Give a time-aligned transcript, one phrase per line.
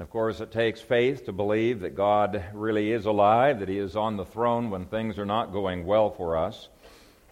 [0.00, 3.76] And of course, it takes faith to believe that God really is alive, that He
[3.76, 6.70] is on the throne when things are not going well for us.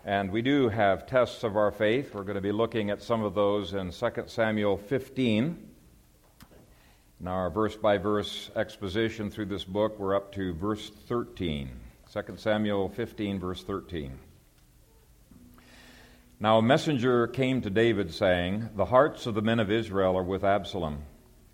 [0.05, 2.15] And we do have tests of our faith.
[2.15, 5.67] We're going to be looking at some of those in 2 Samuel 15.
[7.21, 11.71] In our verse by verse exposition through this book, we're up to verse 13.
[12.13, 14.19] 2 Samuel 15, verse 13.
[16.39, 20.23] Now a messenger came to David, saying, The hearts of the men of Israel are
[20.23, 21.05] with Absalom.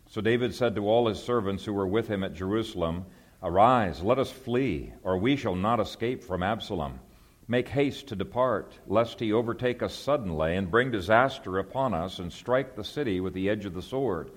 [0.09, 3.07] So David said to all his servants who were with him at Jerusalem,
[3.43, 7.01] Arise, let us flee, or we shall not escape from Absalom.
[7.47, 12.33] Make haste to depart, lest he overtake us suddenly and bring disaster upon us and
[12.33, 14.31] strike the city with the edge of the sword.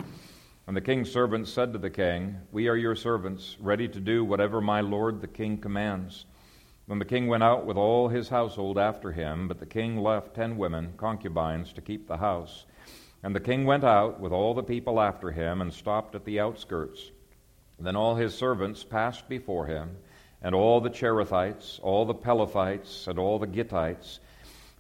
[0.68, 4.26] And the king's servants said to the king, We are your servants, ready to do
[4.26, 6.26] whatever my lord the king commands.
[6.90, 10.36] Then the king went out with all his household after him, but the king left
[10.36, 12.66] ten women, concubines, to keep the house.
[13.24, 16.40] And the king went out with all the people after him and stopped at the
[16.40, 17.12] outskirts.
[17.80, 19.98] Then all his servants passed before him,
[20.42, 24.20] and all the Cherethites, all the Pelethites, and all the Gittites,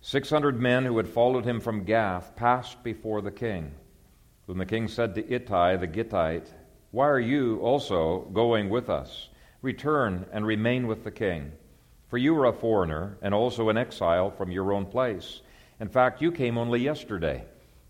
[0.01, 3.71] six hundred men who had followed him from Gath, passed before the king.
[4.47, 6.47] Then the king said to Ittai the Gittite,
[6.91, 9.29] Why are you also going with us?
[9.61, 11.51] Return and remain with the king.
[12.07, 15.41] For you are a foreigner and also an exile from your own place.
[15.79, 17.43] In fact, you came only yesterday.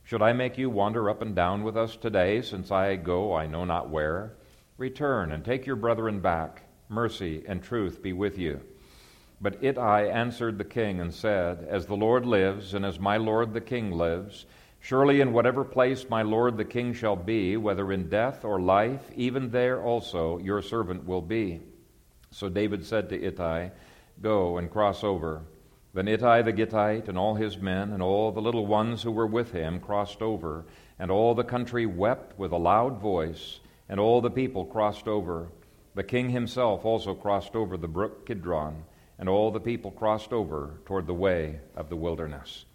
[0.08, 3.46] Should I make you wander up and down with us today, since I go I
[3.46, 4.38] know not where?
[4.78, 6.64] Return and take your brethren back.
[6.88, 8.62] Mercy and truth be with you.
[9.42, 13.54] But Ittai answered the king and said, As the Lord lives, and as my lord
[13.54, 14.46] the king lives,
[14.80, 19.12] surely in whatever place my lord the king shall be, whether in death or life,
[19.14, 21.60] even there also your servant will be.
[22.32, 23.72] So David said to Ittai,
[24.22, 25.44] Go and cross over.
[26.06, 29.52] Ittai the Gittite and all his men and all the little ones who were with
[29.52, 30.66] him crossed over,
[31.00, 35.48] and all the country wept with a loud voice, and all the people crossed over.
[35.96, 38.84] The king himself also crossed over the brook Kidron,
[39.18, 42.66] and all the people crossed over toward the way of the wilderness.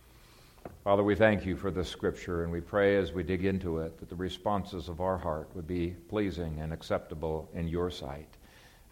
[0.83, 3.99] Father, we thank you for this scripture, and we pray as we dig into it
[3.99, 8.29] that the responses of our heart would be pleasing and acceptable in your sight.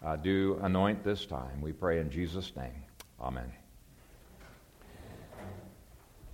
[0.03, 2.83] Uh, do anoint this time, we pray in Jesus' name.
[3.19, 3.51] Amen.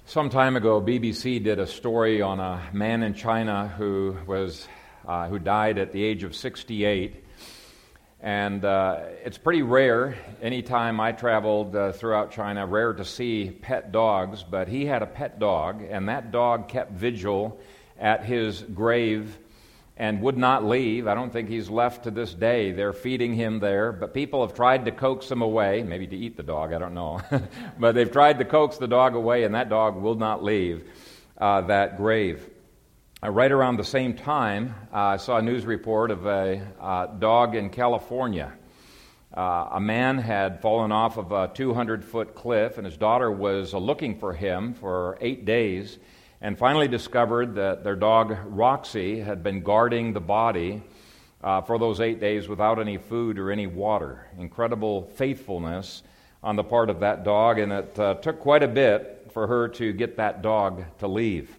[0.09, 4.66] Some time ago, BBC did a story on a man in China who was
[5.06, 7.25] uh, who died at the age of 68,
[8.22, 10.16] and uh, it's pretty rare.
[10.41, 15.06] Anytime I traveled uh, throughout China, rare to see pet dogs, but he had a
[15.06, 17.59] pet dog, and that dog kept vigil
[18.00, 19.38] at his grave
[19.97, 21.08] and would not leave.
[21.08, 22.72] I don't think he's left to this day.
[22.72, 26.38] They're feeding him there, but people have tried to coax him away, maybe to eat
[26.38, 27.19] the dog, I don't know.
[27.80, 30.88] but they've tried to coax the dog away, and that dog will not leave
[31.40, 32.47] uh, that grave.
[33.24, 37.08] Uh, right around the same time, uh, I saw a news report of a uh,
[37.08, 38.53] dog in California.
[39.35, 43.74] Uh, a man had fallen off of a 200 foot cliff, and his daughter was
[43.74, 45.97] looking for him for eight days
[46.41, 50.83] and finally discovered that their dog Roxy had been guarding the body
[51.43, 54.27] uh, for those eight days without any food or any water.
[54.37, 56.03] Incredible faithfulness
[56.43, 59.67] on the part of that dog, and it uh, took quite a bit for her
[59.67, 61.55] to get that dog to leave.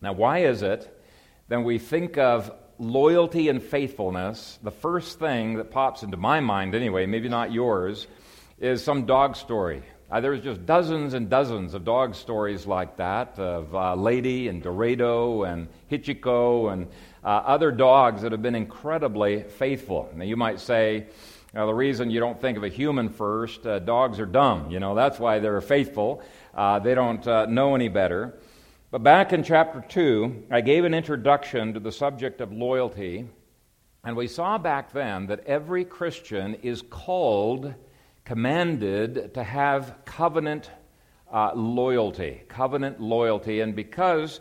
[0.00, 1.00] Now, why is it
[1.48, 4.58] that we think of loyalty and faithfulness?
[4.62, 8.06] The first thing that pops into my mind, anyway, maybe not yours,
[8.58, 13.38] is some dog story uh, there's just dozens and dozens of dog stories like that
[13.38, 16.86] of uh, Lady and Dorado and Hachiko and
[17.24, 20.10] uh, other dogs that have been incredibly faithful.
[20.14, 21.06] Now, you might say,
[21.54, 24.70] the reason you don't think of a human first, uh, dogs are dumb.
[24.70, 26.22] You know, that's why they're faithful.
[26.54, 28.38] Uh, they don't uh, know any better.
[28.90, 33.30] But back in chapter 2, I gave an introduction to the subject of loyalty.
[34.04, 37.72] And we saw back then that every Christian is called
[38.24, 40.70] commanded to have covenant
[41.32, 42.42] uh, loyalty.
[42.48, 43.60] Covenant loyalty.
[43.60, 44.40] And because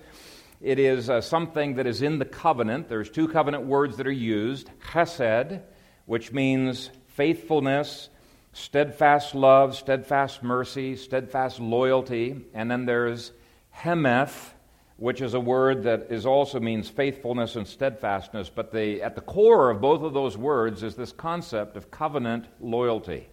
[0.62, 4.12] it is uh, something that is in the covenant, there's two covenant words that are
[4.12, 5.62] used chesed,
[6.06, 8.10] which means faithfulness,
[8.54, 12.46] steadfast love, steadfast mercy, steadfast loyalty.
[12.54, 13.32] And then there's
[13.72, 14.54] hemeth,
[14.98, 18.52] which is a word that is also means faithfulness and steadfastness.
[18.54, 22.46] But the, at the core of both of those words is this concept of covenant
[22.60, 23.28] loyalty.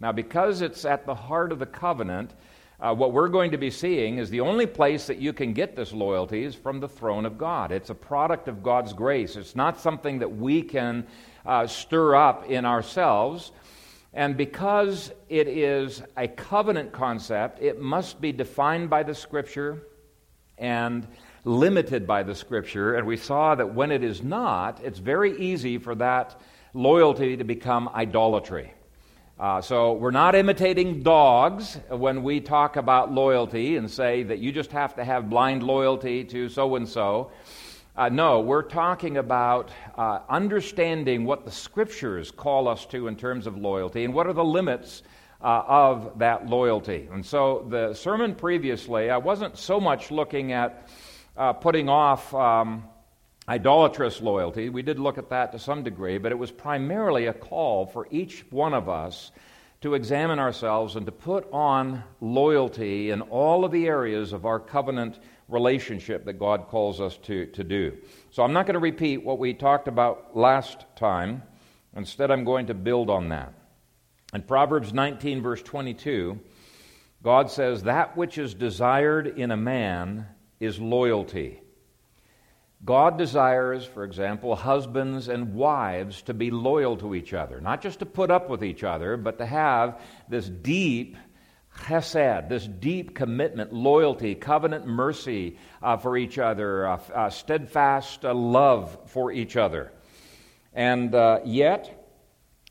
[0.00, 2.32] Now, because it's at the heart of the covenant,
[2.80, 5.76] uh, what we're going to be seeing is the only place that you can get
[5.76, 7.70] this loyalty is from the throne of God.
[7.70, 9.36] It's a product of God's grace.
[9.36, 11.06] It's not something that we can
[11.44, 13.52] uh, stir up in ourselves.
[14.14, 19.82] And because it is a covenant concept, it must be defined by the Scripture.
[20.56, 21.06] And
[21.44, 25.78] limited by the Scripture, and we saw that when it is not, it's very easy
[25.78, 26.38] for that
[26.74, 28.72] loyalty to become idolatry.
[29.40, 34.52] Uh, so we're not imitating dogs when we talk about loyalty and say that you
[34.52, 37.30] just have to have blind loyalty to so and so.
[38.10, 43.56] No, we're talking about uh, understanding what the scriptures call us to in terms of
[43.56, 45.04] loyalty and what are the limits
[45.40, 47.08] uh, of that loyalty.
[47.10, 50.86] And so the sermon previously, I wasn't so much looking at
[51.38, 52.84] uh, putting off um,
[53.50, 54.68] idolatrous loyalty.
[54.68, 58.06] We did look at that to some degree, but it was primarily a call for
[58.12, 59.32] each one of us
[59.80, 64.60] to examine ourselves and to put on loyalty in all of the areas of our
[64.60, 65.18] covenant
[65.48, 67.96] relationship that God calls us to, to do.
[68.30, 71.42] So I'm not going to repeat what we talked about last time.
[71.96, 73.52] Instead, I'm going to build on that.
[74.32, 76.38] In Proverbs 19, verse 22,
[77.24, 80.26] God says, That which is desired in a man
[80.60, 81.59] is loyalty.
[82.82, 87.98] God desires, for example, husbands and wives to be loyal to each other, not just
[87.98, 91.16] to put up with each other, but to have this deep
[91.80, 98.32] chesed, this deep commitment, loyalty, covenant mercy uh, for each other, uh, uh, steadfast uh,
[98.32, 99.92] love for each other.
[100.72, 102.00] And uh, yet,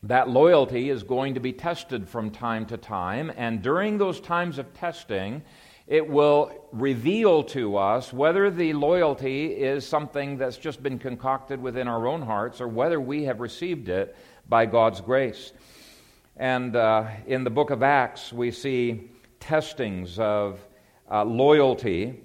[0.03, 4.57] that loyalty is going to be tested from time to time, and during those times
[4.57, 5.43] of testing,
[5.89, 11.87] it will reveal to us whether the loyalty is something that's just been concocted within
[11.87, 14.15] our own hearts or whether we have received it
[14.47, 15.51] by God's grace.
[16.37, 19.09] And uh, in the book of Acts, we see
[19.39, 20.59] testings of
[21.09, 22.21] uh, loyalty,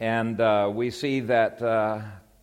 [0.00, 1.62] and uh, we see that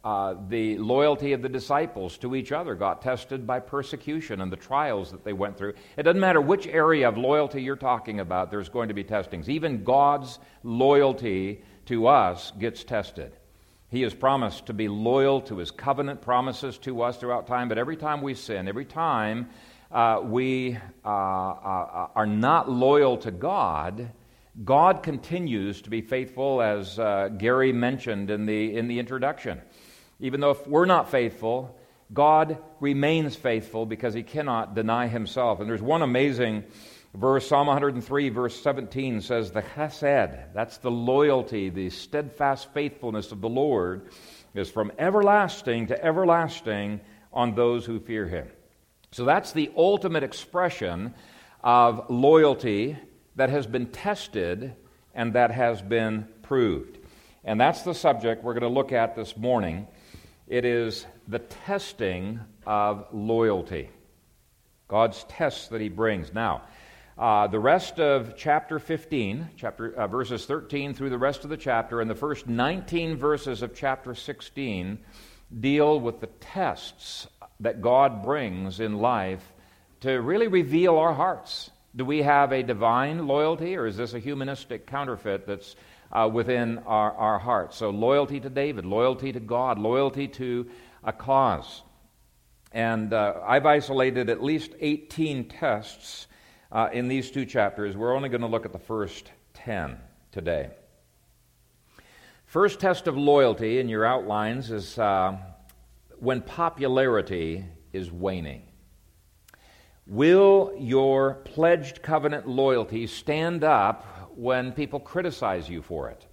[0.03, 4.57] uh, the loyalty of the disciples to each other got tested by persecution and the
[4.57, 5.73] trials that they went through.
[5.97, 9.49] It doesn't matter which area of loyalty you're talking about, there's going to be testings.
[9.49, 13.33] Even God's loyalty to us gets tested.
[13.89, 17.77] He has promised to be loyal to his covenant promises to us throughout time, but
[17.77, 19.49] every time we sin, every time
[19.91, 24.11] uh, we uh, uh, are not loyal to God,
[24.63, 29.61] God continues to be faithful, as uh, Gary mentioned in the, in the introduction.
[30.19, 31.75] Even though if we're not faithful,
[32.13, 35.59] God remains faithful because he cannot deny himself.
[35.59, 36.63] And there's one amazing
[37.13, 43.41] verse, Psalm 103, verse 17 says, The chesed, that's the loyalty, the steadfast faithfulness of
[43.41, 44.09] the Lord,
[44.55, 46.99] is from everlasting to everlasting
[47.31, 48.47] on those who fear him.
[49.11, 51.13] So that's the ultimate expression
[51.63, 52.97] of loyalty
[53.35, 54.75] that has been tested
[55.13, 56.97] and that has been proved.
[57.43, 59.87] And that's the subject we're going to look at this morning.
[60.49, 63.91] It is the testing of loyalty,
[64.87, 66.33] God's tests that He brings.
[66.33, 66.63] Now,
[67.19, 71.57] uh, the rest of chapter 15, chapter, uh, verses 13 through the rest of the
[71.57, 74.97] chapter, and the first 19 verses of chapter 16
[75.59, 77.27] deal with the tests
[77.59, 79.53] that God brings in life
[80.01, 81.69] to really reveal our hearts.
[81.95, 85.75] Do we have a divine loyalty, or is this a humanistic counterfeit that's
[86.11, 87.77] uh, within our, our hearts.
[87.77, 90.67] So, loyalty to David, loyalty to God, loyalty to
[91.03, 91.83] a cause.
[92.71, 96.27] And uh, I've isolated at least 18 tests
[96.71, 97.97] uh, in these two chapters.
[97.97, 99.97] We're only going to look at the first 10
[100.31, 100.69] today.
[102.45, 105.37] First test of loyalty in your outlines is uh,
[106.17, 108.63] when popularity is waning.
[110.07, 116.25] Will your pledged covenant loyalty stand up when people criticize you for it,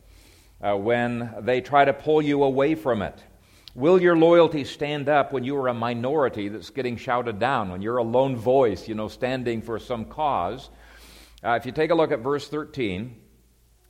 [0.62, 3.22] uh, when they try to pull you away from it?
[3.74, 7.82] Will your loyalty stand up when you are a minority that's getting shouted down, when
[7.82, 10.70] you're a lone voice, you know, standing for some cause?
[11.44, 13.16] Uh, if you take a look at verse 13,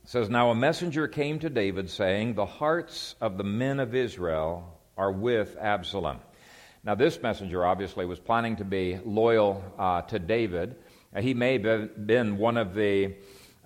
[0.03, 3.93] it says, Now a messenger came to David, saying, The hearts of the men of
[3.93, 6.19] Israel are with Absalom.
[6.83, 10.75] Now, this messenger obviously was planning to be loyal uh, to David.
[11.15, 13.13] Uh, he may have been one of the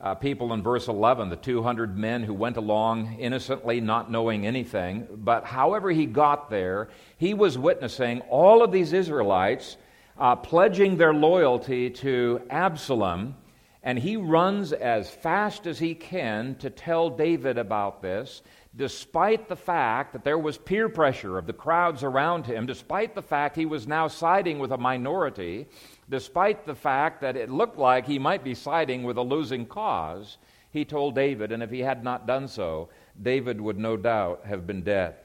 [0.01, 5.07] uh, people in verse 11, the 200 men who went along innocently, not knowing anything.
[5.11, 9.77] But however he got there, he was witnessing all of these Israelites
[10.17, 13.35] uh, pledging their loyalty to Absalom.
[13.83, 18.43] And he runs as fast as he can to tell David about this,
[18.75, 23.23] despite the fact that there was peer pressure of the crowds around him, despite the
[23.23, 25.67] fact he was now siding with a minority,
[26.11, 30.37] despite the fact that it looked like he might be siding with a losing cause,
[30.69, 32.89] he told David, and if he had not done so,
[33.21, 35.15] David would no doubt have been dead.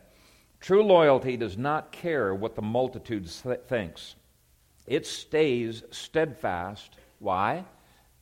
[0.60, 4.14] True loyalty does not care what the multitude th- thinks.
[4.86, 6.96] It stays steadfast.
[7.18, 7.64] Why?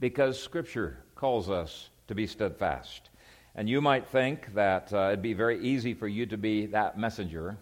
[0.00, 3.10] Because Scripture calls us to be steadfast.
[3.54, 6.98] And you might think that uh, it'd be very easy for you to be that
[6.98, 7.56] messenger.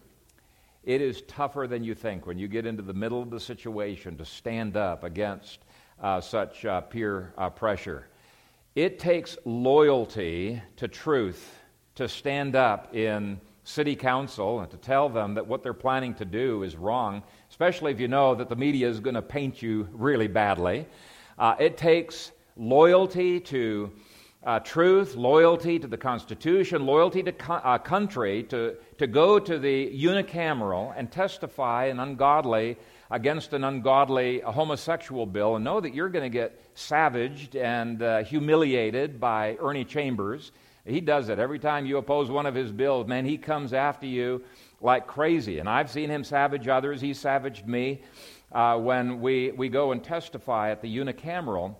[0.85, 4.17] It is tougher than you think when you get into the middle of the situation
[4.19, 5.61] to stand up against
[6.03, 8.09] uh, such uh, peer uh, pressure.
[8.75, 11.59] It takes loyalty to truth
[11.95, 16.25] to stand up in city council and to tell them that what they're planning to
[16.25, 19.89] do is wrong, especially if you know that the media is going to paint you
[19.93, 20.87] really badly.
[21.39, 23.93] Uh, it takes loyalty to
[24.45, 29.59] uh, truth, loyalty to the Constitution, loyalty to co- uh, country, to, to go to
[29.59, 32.77] the unicameral and testify an ungodly
[33.11, 38.25] against an ungodly homosexual bill and know that you're going to get savaged and uh,
[38.25, 40.51] humiliated by Ernie Chambers.
[40.85, 43.07] He does it every time you oppose one of his bills.
[43.07, 44.43] Man, he comes after you
[44.81, 45.61] like crazy.
[45.61, 47.01] And I've seen him savage others.
[47.01, 48.03] He savaged me
[48.51, 51.77] uh, when we, we go and testify at the unicameral.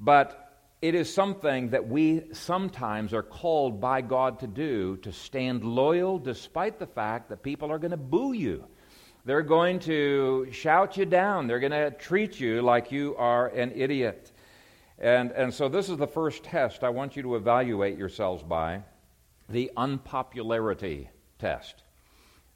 [0.00, 0.41] But
[0.82, 6.18] it is something that we sometimes are called by God to do to stand loyal
[6.18, 8.66] despite the fact that people are going to boo you.
[9.24, 11.46] They're going to shout you down.
[11.46, 14.32] They're going to treat you like you are an idiot.
[14.98, 18.82] And, and so, this is the first test I want you to evaluate yourselves by
[19.48, 21.84] the unpopularity test.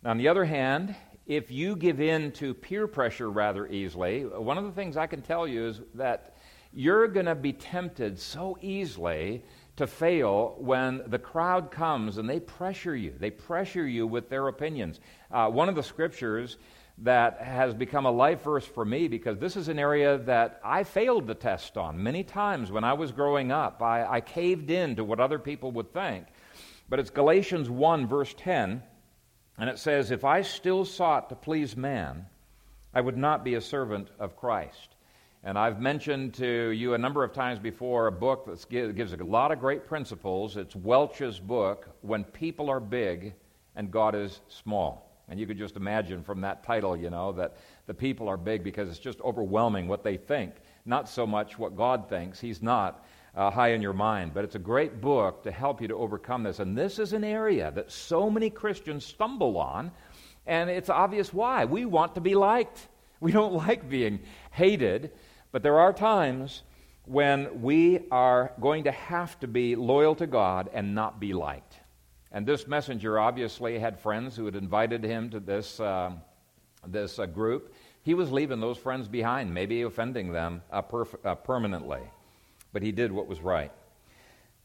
[0.03, 4.59] Now, on the other hand, if you give in to peer pressure rather easily, one
[4.59, 6.36] of the things I can tell you is that
[6.77, 9.43] you're going to be tempted so easily
[9.77, 13.15] to fail when the crowd comes and they pressure you.
[13.19, 15.01] They pressure you with their opinions.
[15.31, 16.59] Uh, one of the scriptures
[16.99, 20.85] that has become a life verse for me because this is an area that I
[20.85, 23.81] failed the test on many times when I was growing up.
[23.81, 26.27] I, I caved in to what other people would think.
[26.91, 28.83] But it's Galatians 1, verse 10,
[29.57, 32.27] and it says, If I still sought to please man,
[32.93, 34.96] I would not be a servant of Christ.
[35.47, 39.17] And I've mentioned to you a number of times before a book that gives a
[39.19, 40.57] lot of great principles.
[40.57, 43.33] It's Welch's book, When People Are Big
[43.77, 45.09] and God is Small.
[45.29, 48.65] And you could just imagine from that title, you know, that the people are big
[48.65, 52.41] because it's just overwhelming what they think, not so much what God thinks.
[52.41, 54.35] He's not uh, high in your mind.
[54.35, 56.59] But it's a great book to help you to overcome this.
[56.59, 59.93] And this is an area that so many Christians stumble on,
[60.45, 61.67] and it's obvious why.
[61.67, 62.89] We want to be liked,
[63.21, 64.19] we don't like being
[64.51, 65.13] hated.
[65.57, 66.65] But there are times
[67.07, 71.79] when we are going to have to be loyal to God and not be liked.
[72.31, 76.11] And this messenger obviously had friends who had invited him to this, uh,
[76.87, 77.73] this uh, group.
[78.03, 82.03] He was leaving those friends behind, maybe offending them uh, perf- uh, permanently.
[82.75, 83.73] But he did what was right.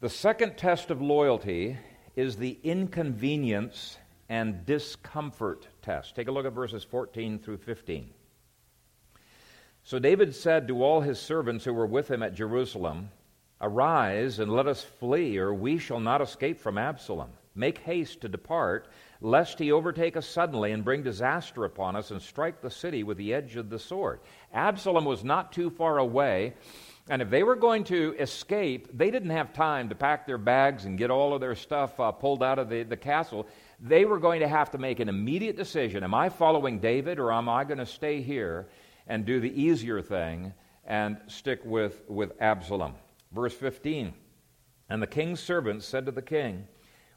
[0.01, 1.77] The second test of loyalty
[2.17, 6.17] is the inconvenience and discomfort test.
[6.17, 8.09] Take a look at verses 14 through 15.
[9.83, 13.09] So David said to all his servants who were with him at Jerusalem,
[13.59, 17.29] Arise and let us flee, or we shall not escape from Absalom.
[17.53, 18.87] Make haste to depart,
[19.19, 23.17] lest he overtake us suddenly and bring disaster upon us and strike the city with
[23.17, 24.19] the edge of the sword.
[24.53, 26.53] Absalom was not too far away,
[27.09, 30.85] and if they were going to escape, they didn't have time to pack their bags
[30.85, 33.45] and get all of their stuff uh, pulled out of the, the castle.
[33.79, 37.31] They were going to have to make an immediate decision Am I following David, or
[37.31, 38.67] am I going to stay here
[39.07, 40.53] and do the easier thing
[40.85, 42.95] and stick with, with Absalom.
[43.31, 44.13] Verse 15
[44.89, 46.67] And the king's servants said to the king,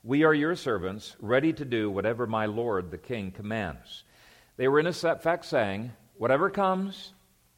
[0.03, 4.05] We are your servants, ready to do whatever my lord the king commands.
[4.57, 7.13] They were in effect saying, Whatever comes,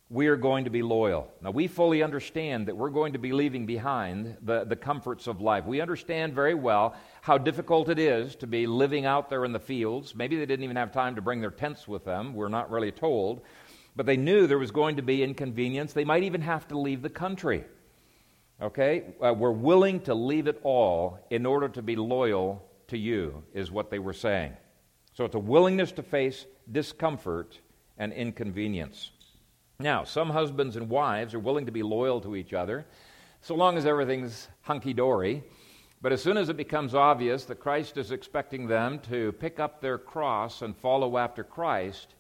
[0.08, 1.28] we are going to be loyal.
[1.42, 5.40] Now, we fully understand that we're going to be leaving behind the, the comforts of
[5.40, 5.64] life.
[5.66, 9.58] We understand very well how difficult it is to be living out there in the
[9.58, 10.14] fields.
[10.14, 12.34] Maybe they didn't even have time to bring their tents with them.
[12.34, 13.42] We're not really told
[13.96, 15.94] but they knew there was going to be inconvenience.
[15.94, 17.64] They might even have to leave the country.
[18.60, 19.14] Okay?
[19.20, 23.70] Uh, we're willing to leave it all in order to be loyal to you, is
[23.70, 24.52] what they were saying.
[25.14, 27.58] So it's a willingness to face discomfort
[27.96, 29.10] and inconvenience.
[29.78, 32.86] Now, some husbands and wives are willing to be loyal to each other
[33.40, 35.42] so long as everything's hunky dory.
[36.02, 39.80] But as soon as it becomes obvious that Christ is expecting them to pick up
[39.80, 42.15] their cross and follow after Christ,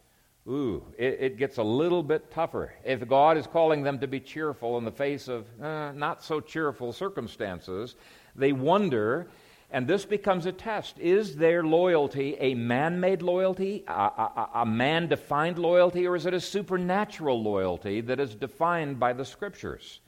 [0.48, 2.72] ooh, it, it, gets a little bit tougher.
[2.84, 6.40] If God is calling them to be cheerful in the face of uh, not so
[6.40, 7.96] cheerful circumstances,
[8.36, 9.28] they wonder,
[9.70, 10.98] and this becomes a test.
[10.98, 16.26] Is their loyalty a man made loyalty, a, a, a man defined loyalty, or is
[16.26, 20.00] it a supernatural loyalty that is defined by the scriptures?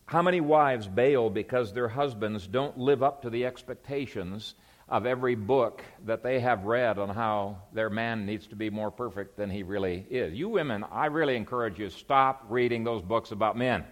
[0.05, 4.55] How many wives bail because their husbands don't live up to the expectations?
[4.91, 8.91] Of every book that they have read on how their man needs to be more
[8.91, 10.33] perfect than he really is.
[10.33, 13.85] You women, I really encourage you to stop reading those books about men.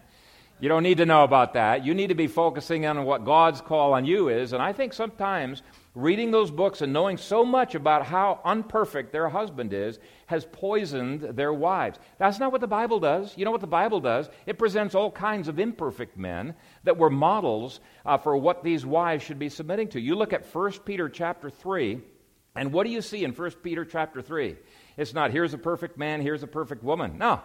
[0.60, 1.86] You don't need to know about that.
[1.86, 4.52] You need to be focusing on what God's call on you is.
[4.52, 5.64] And I think sometimes
[6.02, 11.22] reading those books and knowing so much about how unperfect their husband is has poisoned
[11.22, 12.00] their wives.
[12.18, 13.38] That's not what the Bible does.
[13.38, 14.30] You know what the Bible does?
[14.46, 19.24] It presents all kinds of imperfect men that were models uh, for what these wives
[19.24, 20.00] should be submitting to.
[20.00, 22.02] You look at 1 Peter chapter 3,
[22.56, 24.56] and what do you see in 1 Peter chapter 3?
[24.98, 27.18] It's not here's a perfect man, here's a perfect woman.
[27.18, 27.42] No.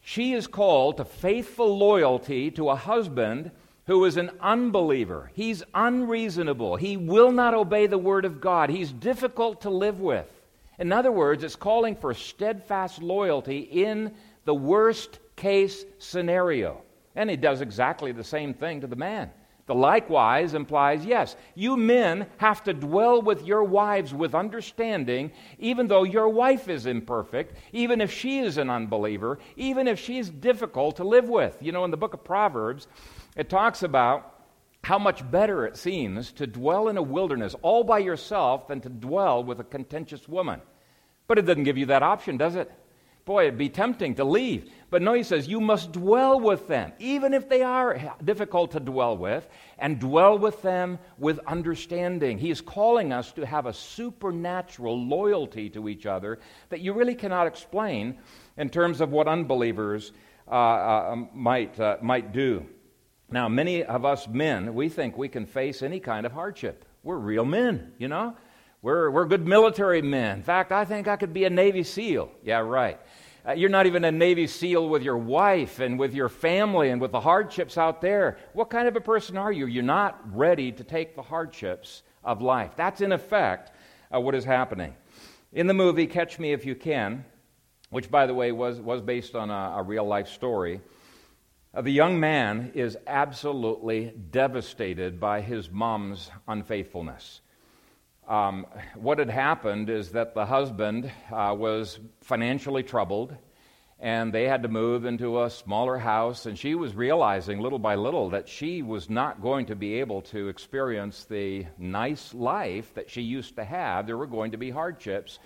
[0.00, 3.50] She is called to faithful loyalty to a husband
[3.88, 5.30] who is an unbeliever.
[5.34, 6.76] He's unreasonable.
[6.76, 8.68] He will not obey the word of God.
[8.68, 10.30] He's difficult to live with.
[10.78, 14.14] In other words, it's calling for steadfast loyalty in
[14.44, 16.82] the worst case scenario.
[17.16, 19.30] And he does exactly the same thing to the man.
[19.64, 25.88] The likewise implies yes, you men have to dwell with your wives with understanding, even
[25.88, 30.96] though your wife is imperfect, even if she is an unbeliever, even if she's difficult
[30.96, 31.56] to live with.
[31.60, 32.86] You know, in the book of Proverbs,
[33.38, 34.34] it talks about
[34.84, 38.88] how much better it seems to dwell in a wilderness all by yourself than to
[38.88, 40.60] dwell with a contentious woman.
[41.26, 42.70] But it doesn't give you that option, does it?
[43.24, 44.72] Boy, it'd be tempting to leave.
[44.88, 48.80] But no, he says, you must dwell with them, even if they are difficult to
[48.80, 49.46] dwell with,
[49.78, 52.38] and dwell with them with understanding.
[52.38, 56.38] He is calling us to have a supernatural loyalty to each other
[56.70, 58.18] that you really cannot explain
[58.56, 60.12] in terms of what unbelievers
[60.50, 62.66] uh, uh, might, uh, might do.
[63.30, 66.84] Now, many of us men, we think we can face any kind of hardship.
[67.02, 68.34] We're real men, you know?
[68.80, 70.38] We're, we're good military men.
[70.38, 72.30] In fact, I think I could be a Navy SEAL.
[72.42, 72.98] Yeah, right.
[73.46, 77.00] Uh, you're not even a Navy SEAL with your wife and with your family and
[77.00, 78.38] with the hardships out there.
[78.52, 79.66] What kind of a person are you?
[79.66, 82.72] You're not ready to take the hardships of life.
[82.76, 83.72] That's, in effect,
[84.14, 84.94] uh, what is happening.
[85.52, 87.24] In the movie Catch Me If You Can,
[87.90, 90.80] which, by the way, was, was based on a, a real life story,
[91.74, 97.40] the young man is absolutely devastated by his mom's unfaithfulness.
[98.26, 103.36] Um, what had happened is that the husband uh, was financially troubled
[104.00, 107.96] and they had to move into a smaller house and she was realizing little by
[107.96, 113.10] little that she was not going to be able to experience the nice life that
[113.10, 115.38] she used to have there were going to be hardships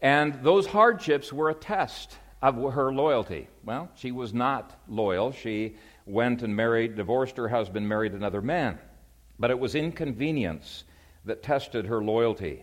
[0.00, 5.76] and those hardships were a test of her loyalty well she was not loyal she
[6.06, 8.78] went and married divorced her husband married another man
[9.38, 10.84] but it was inconvenience
[11.24, 12.62] that tested her loyalty.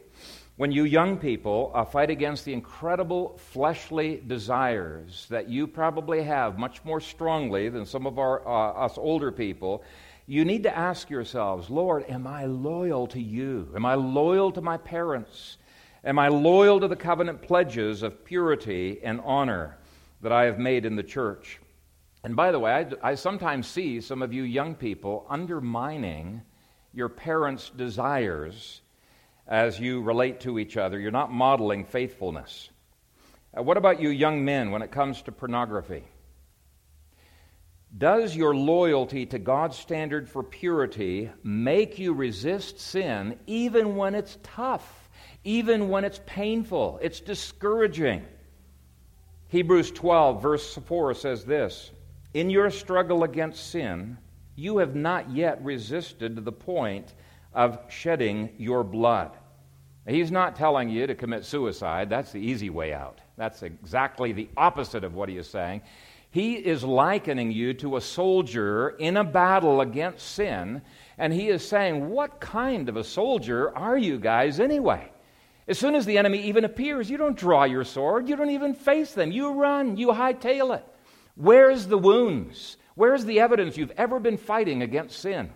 [0.56, 6.58] When you young people uh, fight against the incredible fleshly desires that you probably have
[6.58, 9.84] much more strongly than some of our, uh, us older people,
[10.26, 13.72] you need to ask yourselves, Lord, am I loyal to you?
[13.76, 15.58] Am I loyal to my parents?
[16.08, 19.78] Am I loyal to the covenant pledges of purity and honor
[20.22, 21.60] that I have made in the church?
[22.24, 26.44] And by the way, I, I sometimes see some of you young people undermining
[26.94, 28.80] your parents' desires
[29.48, 30.98] as you relate to each other.
[30.98, 32.70] You're not modeling faithfulness.
[33.58, 36.06] Uh, what about you young men when it comes to pornography?
[37.98, 44.38] Does your loyalty to God's standard for purity make you resist sin even when it's
[44.42, 45.07] tough,
[45.48, 48.26] even when it's painful, it's discouraging?
[49.48, 51.92] Hebrews 12, verse 4 says this
[52.34, 54.18] In your struggle against sin,
[54.58, 57.14] you have not yet resisted to the point
[57.54, 59.38] of shedding your blood.
[60.06, 62.10] He's not telling you to commit suicide.
[62.10, 63.22] That's the easy way out.
[63.38, 65.82] That's exactly the opposite of what he is saying.
[66.30, 70.82] He is likening you to a soldier in a battle against sin,
[71.18, 75.10] and he is saying, What kind of a soldier are you guys anyway?
[75.68, 78.74] As soon as the enemy even appears, you don't draw your sword, you don't even
[78.74, 79.32] face them.
[79.32, 80.86] You run, you hightail it.
[81.36, 82.78] Where's the wounds?
[82.96, 85.52] Where's the evidence you've ever been fighting against sin?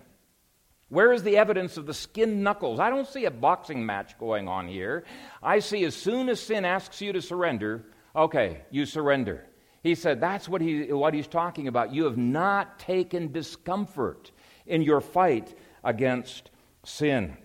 [0.90, 2.78] Where is the evidence of the skin knuckles?
[2.78, 5.04] I don't see a boxing match going on here.
[5.42, 9.46] I see as soon as sin asks you to surrender, okay, you surrender.
[9.82, 11.94] He said that's what, he, what he's talking about.
[11.94, 14.30] You have not taken discomfort
[14.66, 16.50] in your fight against
[16.84, 17.38] sin.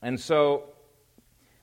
[0.00, 0.73] And so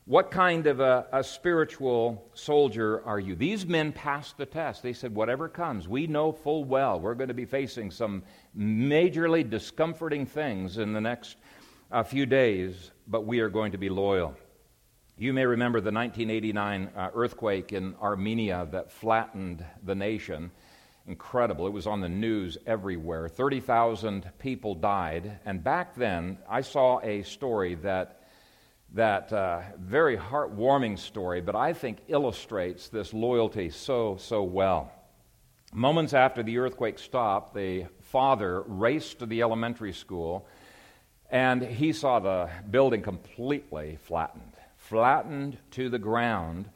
[0.06, 3.36] what kind of a, a, spiritual soldier are you?
[3.36, 4.82] These men passed the test.
[4.82, 8.24] They said, Whatever comes, we know full well we're going to be facing some
[8.58, 11.38] majorly discomforting things in the next
[11.92, 14.36] uh, few days, but we are going to be loyal.
[15.18, 20.50] You may remember the 1989 uh, earthquake in Armenia that flattened the nation.
[21.06, 21.68] Incredible.
[21.68, 23.28] It was on the news everywhere.
[23.28, 25.40] 30,000 people died.
[25.46, 28.21] And back then, I saw a story that
[28.94, 34.92] that uh, very heartwarming story, but I think illustrates this loyalty so, so well.
[35.74, 40.46] Moments after the earthquake stopped, the father raced to the elementary school
[41.30, 46.70] and he saw the building completely flattened, flattened to the ground.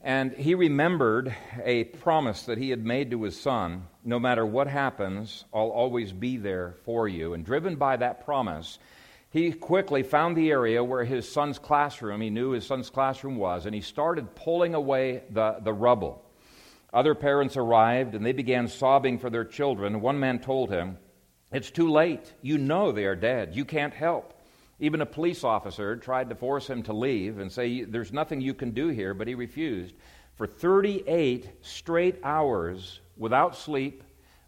[0.00, 1.34] And he remembered
[1.64, 6.12] a promise that he had made to his son no matter what happens, I'll always
[6.12, 7.34] be there for you.
[7.34, 8.78] And driven by that promise,
[9.30, 13.64] he quickly found the area where his son's classroom, he knew his son's classroom was,
[13.64, 16.24] and he started pulling away the, the rubble.
[16.92, 20.00] Other parents arrived and they began sobbing for their children.
[20.00, 20.98] One man told him,
[21.52, 22.34] It's too late.
[22.42, 23.54] You know they are dead.
[23.54, 24.34] You can't help.
[24.80, 28.54] Even a police officer tried to force him to leave and say, There's nothing you
[28.54, 29.94] can do here, but he refused.
[30.34, 34.02] For 38 straight hours, without sleep,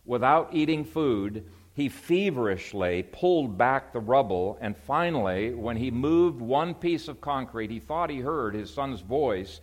[0.04, 4.58] without eating food, he feverishly pulled back the rubble.
[4.60, 9.00] And finally, when he moved one piece of concrete, he thought he heard his son's
[9.00, 9.60] voice.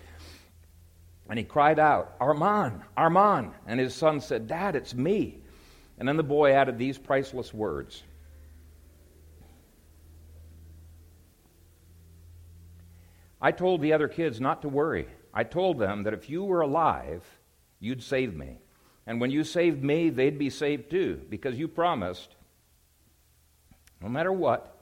[1.29, 3.51] And he cried out, Armand, Armand.
[3.67, 5.43] And his son said, Dad, it's me.
[5.99, 8.03] And then the boy added these priceless words
[13.41, 15.07] I told the other kids not to worry.
[15.33, 17.23] I told them that if you were alive,
[17.79, 18.59] you'd save me.
[19.09, 22.35] And when you saved me, they'd be saved too, because you promised,
[24.03, 24.77] no matter what,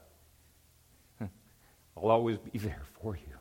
[1.22, 3.38] I'll always be there for you.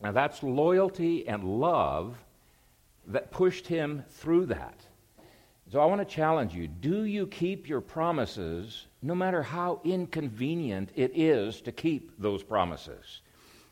[0.00, 2.16] Now, that's loyalty and love
[3.06, 4.80] that pushed him through that.
[5.70, 10.88] So, I want to challenge you do you keep your promises no matter how inconvenient
[10.94, 13.20] it is to keep those promises?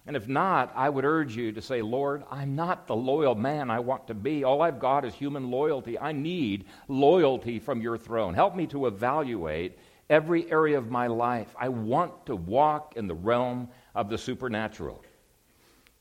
[0.06, 3.70] And if not, I would urge you to say, Lord, I'm not the loyal man
[3.70, 4.44] I want to be.
[4.44, 5.98] All I've got is human loyalty.
[5.98, 8.34] I need loyalty from your throne.
[8.34, 11.54] Help me to evaluate every area of my life.
[11.58, 15.04] I want to walk in the realm of the supernatural.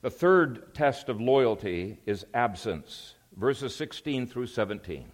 [0.02, 5.12] The third test of loyalty is absence, verses 16 through 17.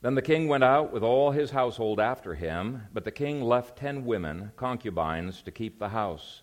[0.00, 3.76] Then the king went out with all his household after him, but the king left
[3.76, 6.42] ten women, concubines, to keep the house.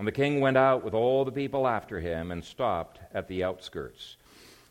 [0.00, 3.44] And the king went out with all the people after him and stopped at the
[3.44, 4.16] outskirts.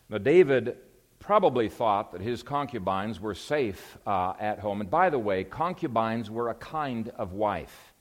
[0.09, 0.77] Now, David
[1.19, 4.81] probably thought that his concubines were safe uh, at home.
[4.81, 7.93] And by the way, concubines were a kind of wife.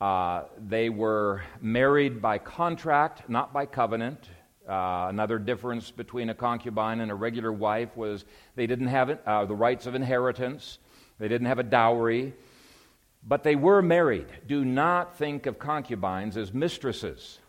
[0.00, 4.28] Uh, they were married by contract, not by covenant.
[4.68, 9.44] Uh, another difference between a concubine and a regular wife was they didn't have uh,
[9.46, 10.78] the rights of inheritance,
[11.18, 12.34] they didn't have a dowry.
[13.26, 14.28] But they were married.
[14.46, 17.40] Do not think of concubines as mistresses.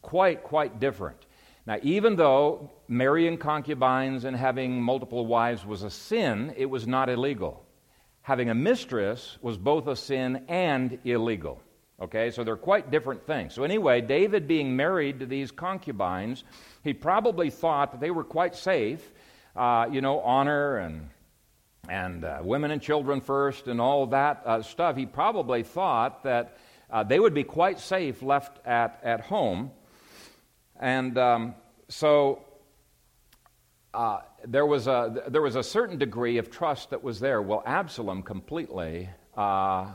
[0.00, 1.26] Quite, quite different.
[1.66, 7.10] Now, even though marrying concubines and having multiple wives was a sin, it was not
[7.10, 7.62] illegal.
[8.22, 11.62] Having a mistress was both a sin and illegal.
[12.00, 13.52] Okay, so they're quite different things.
[13.52, 16.44] So, anyway, David being married to these concubines,
[16.84, 19.12] he probably thought that they were quite safe,
[19.56, 21.10] uh, you know, honor and
[21.88, 26.58] and uh, women and children first and all that uh, stuff, he probably thought that
[26.90, 29.70] uh, they would be quite safe left at, at home.
[30.78, 31.54] And um,
[31.88, 32.44] so
[33.94, 37.42] uh, there, was a, there was a certain degree of trust that was there.
[37.42, 39.92] Well, Absalom completely uh,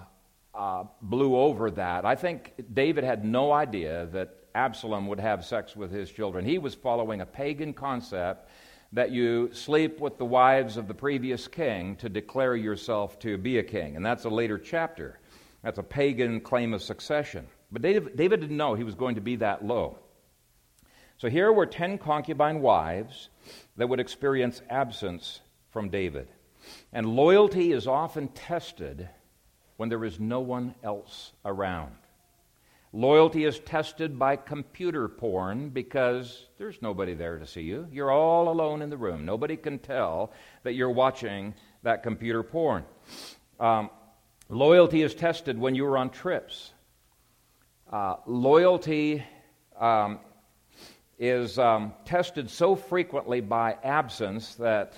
[0.53, 2.06] uh, blew over that.
[2.06, 6.45] I think David had no idea that Absalom would have sex with his children.
[6.45, 8.49] He was following a pagan concept
[8.93, 13.58] that you sleep with the wives of the previous king to declare yourself to be
[13.58, 13.95] a king.
[13.95, 15.19] And that's a later chapter.
[15.63, 17.47] That's a pagan claim of succession.
[17.71, 19.97] But David, didn't know he was going to be that low.
[21.17, 23.29] So here were 10 concubine wives
[23.77, 26.27] that would experience absence from David.
[26.91, 29.10] And loyalty is often tested
[29.77, 31.95] when there is no one else around.
[32.95, 37.88] Loyalty is tested by computer porn because there's nobody there to see you.
[37.91, 39.25] You're all alone in the room.
[39.25, 42.86] Nobody can tell that you're watching that computer porn.
[43.60, 43.89] Um,
[44.47, 46.71] loyalty is tested when you're on trips.
[47.91, 49.23] Uh, loyalty
[49.79, 50.19] um,
[51.17, 54.93] is um, tested so frequently by absence that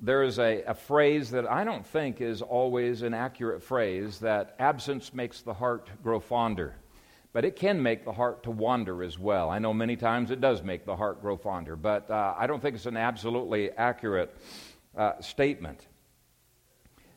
[0.00, 4.56] there is a, a, phrase that I don't think is always an accurate phrase that
[4.58, 6.74] absence makes the heart grow fonder
[7.32, 9.48] but it can make the heart to wander as well.
[9.48, 12.60] I know many times it does make the heart grow fonder, but uh, I don't
[12.60, 14.36] think it's an absolutely accurate
[14.96, 15.86] uh, statement.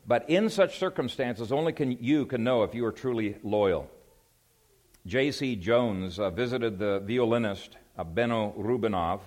[0.06, 3.90] But in such circumstances, only can, you can know if you are truly loyal.
[5.04, 5.56] J.C.
[5.56, 9.20] Jones uh, visited the violinist uh, Benno Rabinof.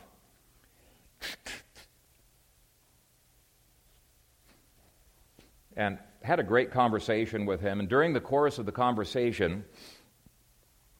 [5.76, 7.80] And had a great conversation with him.
[7.80, 9.64] And during the course of the conversation,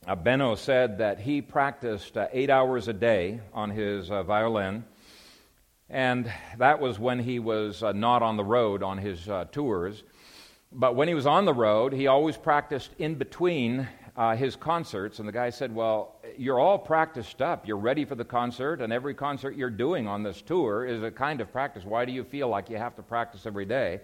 [0.08, 4.86] uh, Benno said that he practiced uh, eight hours a day on his uh, violin,
[5.90, 10.04] and that was when he was uh, not on the road on his uh, tours.
[10.72, 15.20] But when he was on the road, he always practiced in between uh, his concerts.
[15.20, 17.68] And the guy said, Well, you're all practiced up.
[17.68, 21.12] You're ready for the concert, and every concert you're doing on this tour is a
[21.12, 21.84] kind of practice.
[21.84, 24.00] Why do you feel like you have to practice every day?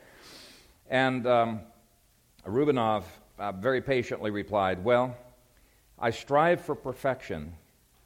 [0.89, 1.61] And um,
[2.45, 3.03] Rabinof
[3.59, 5.15] very patiently replied, Well,
[5.97, 7.53] I strive for perfection.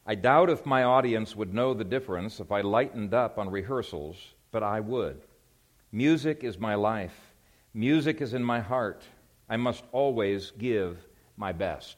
[0.05, 4.15] I doubt if my audience would know the difference if I lightened up on rehearsals,
[4.51, 5.21] but I would.
[5.91, 7.33] Music is my life.
[7.73, 9.03] Music is in my heart.
[9.49, 10.97] I must always give
[11.37, 11.97] my best.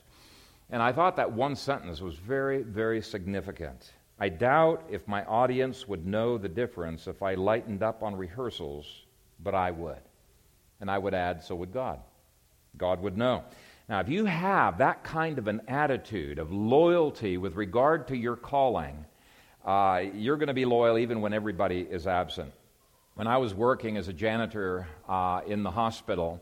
[0.70, 3.92] And I thought that one sentence was very, very significant.
[4.20, 8.86] I doubt if my audience would know the difference if I lightened up on rehearsals,
[9.44, 10.02] but I would.
[10.80, 12.00] And I would add, so would God.
[12.78, 13.44] God would know.
[13.92, 18.38] Now, if you have that kind of an attitude of loyalty with regard to your
[18.38, 19.04] calling,
[19.66, 22.54] uh, you're going to be loyal even when everybody is absent.
[23.16, 26.42] When I was working as a janitor uh, in the hospital,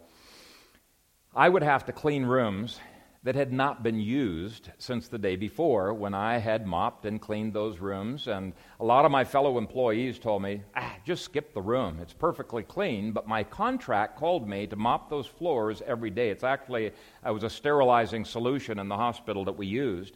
[1.35, 2.79] I would have to clean rooms
[3.23, 7.53] that had not been used since the day before when I had mopped and cleaned
[7.53, 8.27] those rooms.
[8.27, 11.99] And a lot of my fellow employees told me, ah, just skip the room.
[12.01, 13.11] It's perfectly clean.
[13.11, 16.29] But my contract called me to mop those floors every day.
[16.29, 20.15] It's actually, it was a sterilizing solution in the hospital that we used.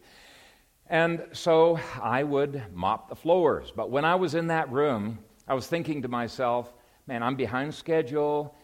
[0.88, 3.74] And so I would mop the floors.
[3.76, 6.72] But when I was in that room, I was thinking to myself,
[7.06, 8.56] man, I'm behind schedule.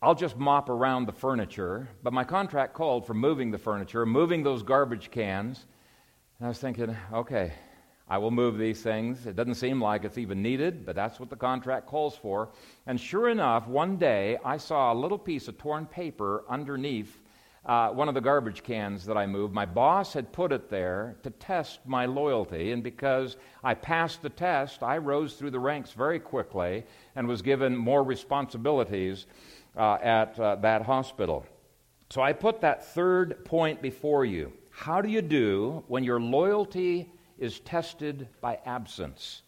[0.00, 4.44] I'll just mop around the furniture, but my contract called for moving the furniture, moving
[4.44, 5.66] those garbage cans.
[6.38, 7.52] And I was thinking, okay,
[8.06, 9.26] I will move these things.
[9.26, 12.50] It doesn't seem like it's even needed, but that's what the contract calls for.
[12.86, 17.20] And sure enough, one day I saw a little piece of torn paper underneath
[17.66, 19.52] uh, one of the garbage cans that I moved.
[19.52, 24.30] My boss had put it there to test my loyalty, and because I passed the
[24.30, 26.84] test, I rose through the ranks very quickly
[27.16, 29.26] and was given more responsibilities
[29.78, 31.46] at uh, that hospital.
[32.10, 34.52] So I put that third point before you.
[34.70, 39.42] How do you do when your loyalty is tested by absence?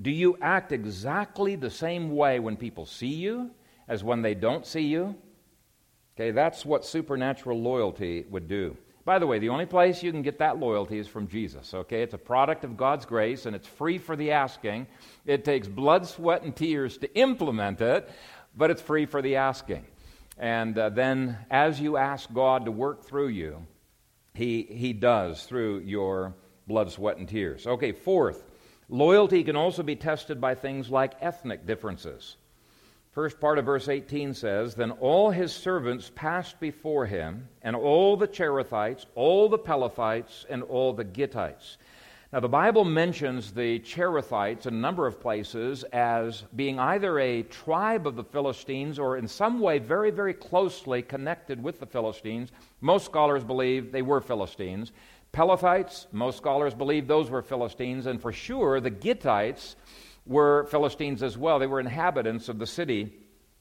[0.00, 3.50] Do you act exactly the same way when people see you
[3.88, 5.16] as when they don't see you?
[6.16, 8.76] Okay, that's what supernatural loyalty would do.
[9.04, 12.02] By the way, the only place you can get that loyalty is from Jesus, okay?
[12.02, 14.86] It's a product of God's grace and it's free for the asking.
[15.26, 18.08] It takes blood, sweat, and tears to implement it,
[18.56, 19.86] but it's free for the asking.
[20.38, 23.66] And uh, then, as you ask God to work through you,
[24.34, 26.34] he, he does through your
[26.66, 27.66] blood, sweat, and tears.
[27.66, 28.42] Okay, fourth,
[28.88, 32.36] loyalty can also be tested by things like ethnic differences.
[33.12, 38.16] First part of verse 18 says, Then all his servants passed before him, and all
[38.16, 41.76] the Cherethites, all the Pelethites, and all the Gittites.
[42.32, 47.42] Now, the Bible mentions the Cherethites in a number of places as being either a
[47.42, 52.50] tribe of the Philistines or in some way very, very closely connected with the Philistines.
[52.80, 54.92] Most scholars believe they were Philistines.
[55.34, 58.06] Pelethites, most scholars believe those were Philistines.
[58.06, 59.74] And for sure, the Gittites
[60.24, 61.58] were Philistines as well.
[61.58, 63.12] They were inhabitants of the city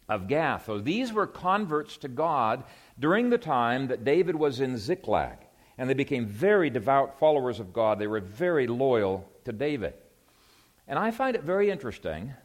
[0.08, 0.68] of Gath.
[0.68, 2.64] So these were converts to God
[2.98, 5.40] during the time that David was in Ziklag
[5.82, 7.98] and they became very devout followers of God.
[7.98, 9.96] They were very loyal to David.
[10.88, 12.36] And I find it very interesting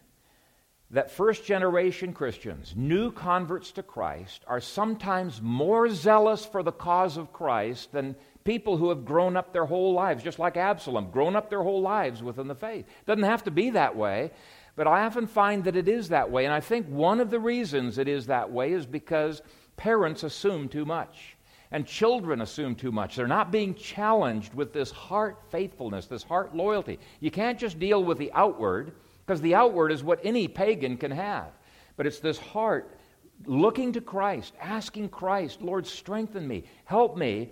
[0.91, 7.19] that first generation Christians, new converts to Christ, are sometimes more zealous for the cause
[7.19, 11.37] of Christ than people who have grown up their whole lives, just like Absalom, grown
[11.37, 12.87] up their whole lives within the faith.
[12.87, 14.31] It doesn't have to be that way,
[14.77, 16.47] but I often find that it is that way.
[16.47, 19.43] And I think one of the reasons it is that way is because
[19.77, 21.36] parents assume too much.
[21.73, 23.17] And children assume too much.
[23.17, 26.99] They're not being challenged with this heart faithfulness, this heart loyalty.
[27.21, 28.93] You can't just deal with the outward,
[29.25, 31.49] because the outward is what any pagan can have.
[31.97, 32.97] But it's this heart
[33.45, 37.51] looking to Christ, asking Christ, Lord, strengthen me, help me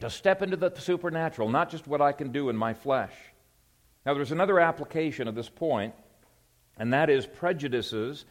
[0.00, 3.14] to step into the supernatural, not just what I can do in my flesh.
[4.04, 5.94] Now, there's another application of this point,
[6.76, 8.26] and that is prejudices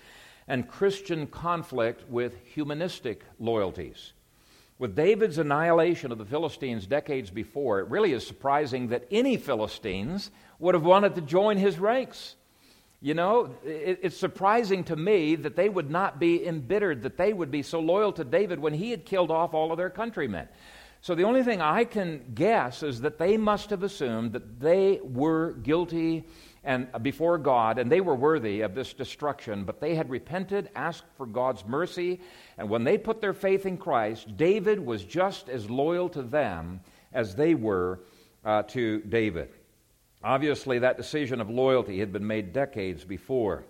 [0.47, 4.13] and Christian conflict with humanistic loyalties.
[4.77, 10.31] With David's annihilation of the Philistines decades before, it really is surprising that any Philistines
[10.59, 12.35] would have wanted to join his ranks.
[13.01, 17.51] You know, it's surprising to me that they would not be embittered, that they would
[17.51, 20.47] be so loyal to David when he had killed off all of their countrymen.
[20.99, 24.99] So the only thing I can guess is that they must have assumed that they
[25.03, 26.25] were guilty
[26.65, 31.05] and before God, and they were worthy of this destruction, but they had repented, asked
[31.15, 32.19] for God's mercy,
[32.57, 36.81] and when they put their faith in Christ, David was just as loyal to them
[37.13, 38.01] as they were
[38.43, 39.49] uh, to David.
[40.23, 43.63] Obviously, that decision of loyalty had been made decades before.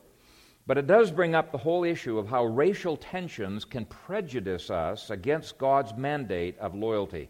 [0.66, 5.10] But it does bring up the whole issue of how racial tensions can prejudice us
[5.10, 7.30] against God's mandate of loyalty.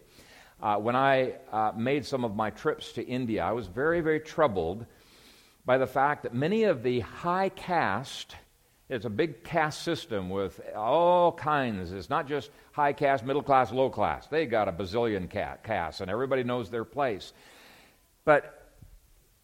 [0.62, 4.20] Uh, when I uh, made some of my trips to India, I was very, very
[4.20, 4.86] troubled
[5.66, 8.36] by the fact that many of the high caste,
[8.88, 11.92] it's a big caste system with all kinds.
[11.92, 14.28] It's not just high caste, middle class, low class.
[14.28, 17.32] They got a bazillion castes, and everybody knows their place.
[18.24, 18.70] But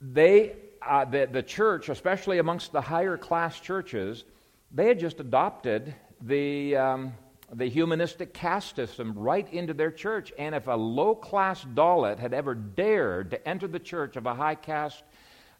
[0.01, 4.23] they, uh, the, the church, especially amongst the higher class churches,
[4.71, 7.13] they had just adopted the, um,
[7.53, 10.33] the humanistic caste system right into their church.
[10.39, 14.35] And if a low class Dalit had ever dared to enter the church of a
[14.35, 15.03] high caste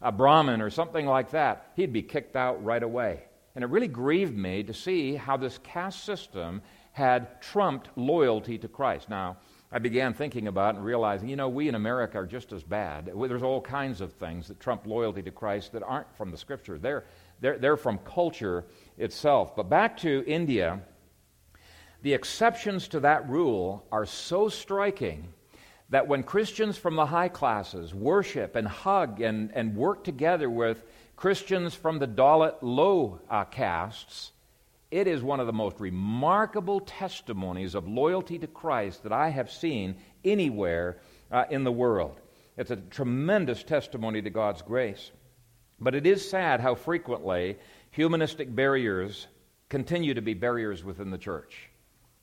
[0.03, 3.23] a Brahmin or something like that, he'd be kicked out right away.
[3.55, 6.61] And it really grieved me to see how this caste system
[6.91, 9.09] had trumped loyalty to Christ.
[9.09, 9.37] Now,
[9.71, 13.11] I began thinking about and realizing, you know, we in America are just as bad.
[13.15, 16.77] There's all kinds of things that trump loyalty to Christ that aren't from the Scripture.
[16.77, 17.05] They're,
[17.39, 18.65] they're, they're from culture
[18.97, 19.55] itself.
[19.55, 20.81] But back to India,
[22.03, 25.33] the exceptions to that rule are so striking
[25.93, 30.83] that when Christians from the high classes worship and hug and, and work together with
[31.15, 34.31] Christians from the Dalit low uh, castes,
[34.89, 39.51] it is one of the most remarkable testimonies of loyalty to Christ that I have
[39.51, 40.97] seen anywhere
[41.31, 42.19] uh, in the world.
[42.57, 45.11] It's a tremendous testimony to God's grace.
[45.79, 47.59] But it is sad how frequently
[47.91, 49.27] humanistic barriers
[49.69, 51.69] continue to be barriers within the church.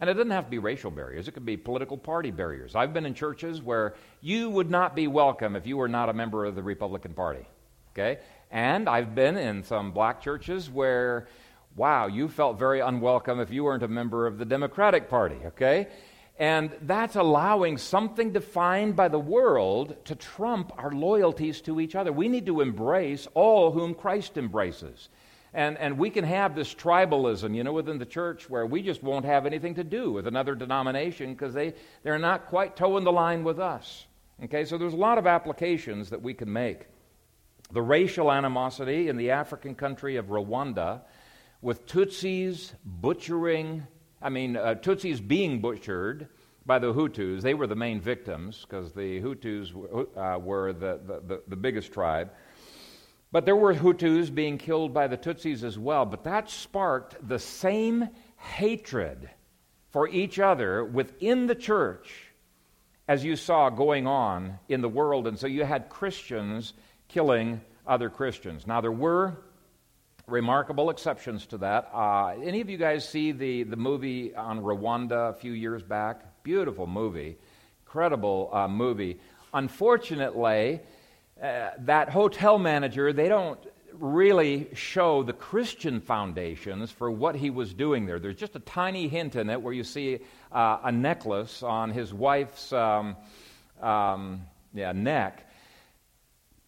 [0.01, 2.75] And it doesn't have to be racial barriers, it could be political party barriers.
[2.75, 6.15] I've been in churches where you would not be welcome if you were not a
[6.15, 7.47] member of the Republican Party.
[7.93, 8.21] Okay?
[8.51, 11.29] And I've been in some black churches where,
[11.77, 15.37] wow, you felt very unwelcome if you weren't a member of the Democratic Party.
[15.47, 15.89] Okay?
[16.39, 22.11] And that's allowing something defined by the world to trump our loyalties to each other.
[22.11, 25.11] We need to embrace all whom Christ embraces.
[25.53, 29.03] And, and we can have this tribalism, you know, within the church where we just
[29.03, 33.13] won't have anything to do with another denomination because they, they're not quite toeing the
[33.13, 34.07] line with us.
[34.45, 36.87] Okay, so there's a lot of applications that we can make.
[37.73, 41.03] The racial animosity in the African country of Rwanda,
[41.63, 43.87] with Tutsis butchering,
[44.23, 46.29] I mean, uh, Tutsis being butchered
[46.65, 47.43] by the Hutus.
[47.43, 49.73] They were the main victims because the Hutus
[50.17, 52.31] uh, were the, the, the, the biggest tribe.
[53.33, 56.05] But there were Hutus being killed by the Tutsis as well.
[56.05, 59.31] But that sparked the same hatred
[59.91, 62.11] for each other within the church
[63.07, 65.27] as you saw going on in the world.
[65.27, 66.73] And so you had Christians
[67.09, 68.67] killing other Christians.
[68.67, 69.37] Now, there were
[70.27, 71.91] remarkable exceptions to that.
[71.93, 76.43] Uh, any of you guys see the, the movie on Rwanda a few years back?
[76.45, 77.37] Beautiful movie,
[77.85, 79.19] incredible uh, movie.
[79.53, 80.81] Unfortunately,
[81.43, 83.59] uh, that hotel manager, they don't
[83.95, 88.19] really show the Christian foundations for what he was doing there.
[88.19, 90.21] There's just a tiny hint in it where you see
[90.53, 93.17] uh, a necklace on his wife's um,
[93.81, 94.43] um,
[94.75, 95.47] yeah, neck.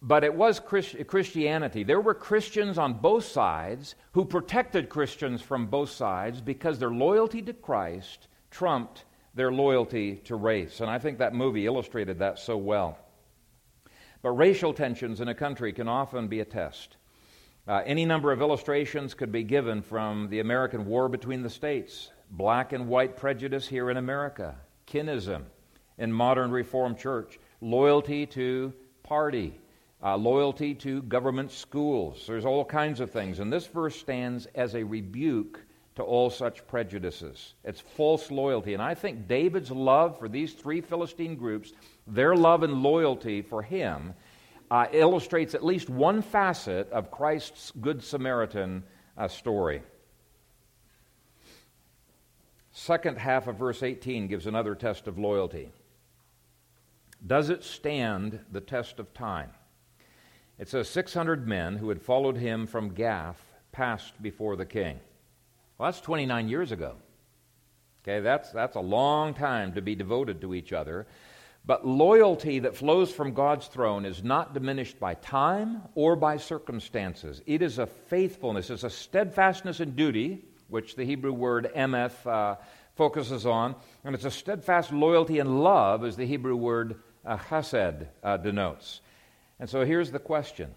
[0.01, 1.83] But it was Christ- Christianity.
[1.83, 7.41] There were Christians on both sides who protected Christians from both sides because their loyalty
[7.43, 10.81] to Christ trumped their loyalty to race.
[10.81, 12.97] And I think that movie illustrated that so well.
[14.23, 16.95] But racial tensions in a country can often be a test.
[17.67, 22.09] Uh, any number of illustrations could be given from the American war between the states,
[22.31, 24.55] black and white prejudice here in America,
[24.87, 25.43] kinism
[25.97, 29.59] in modern Reformed church, loyalty to party,
[30.01, 32.23] uh, loyalty to government schools.
[32.25, 33.39] There's all kinds of things.
[33.39, 35.59] And this verse stands as a rebuke
[35.95, 37.53] to all such prejudices.
[37.63, 38.73] It's false loyalty.
[38.73, 41.73] And I think David's love for these three Philistine groups,
[42.07, 44.13] their love and loyalty for him,
[44.71, 48.83] uh, illustrates at least one facet of Christ's Good Samaritan
[49.17, 49.83] uh, story.
[52.71, 55.71] Second half of verse 18 gives another test of loyalty.
[57.25, 59.51] Does it stand the test of time?
[60.57, 64.99] It says 600 men who had followed him from Gath passed before the king.
[65.83, 66.95] Well, that's 29 years ago.
[68.03, 71.07] Okay, that's, that's a long time to be devoted to each other.
[71.65, 77.41] But loyalty that flows from God's throne is not diminished by time or by circumstances.
[77.45, 82.55] It is a faithfulness, it's a steadfastness in duty, which the Hebrew word emeth uh,
[82.95, 83.75] focuses on,
[84.05, 89.01] and it's a steadfast loyalty and love, as the Hebrew word uh, chesed uh, denotes.
[89.59, 90.75] And so here's the question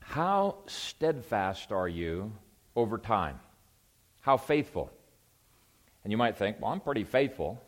[0.00, 2.32] How steadfast are you
[2.74, 3.38] over time?
[4.28, 4.90] How faithful?
[6.04, 7.64] And you might think, well, I'm pretty faithful.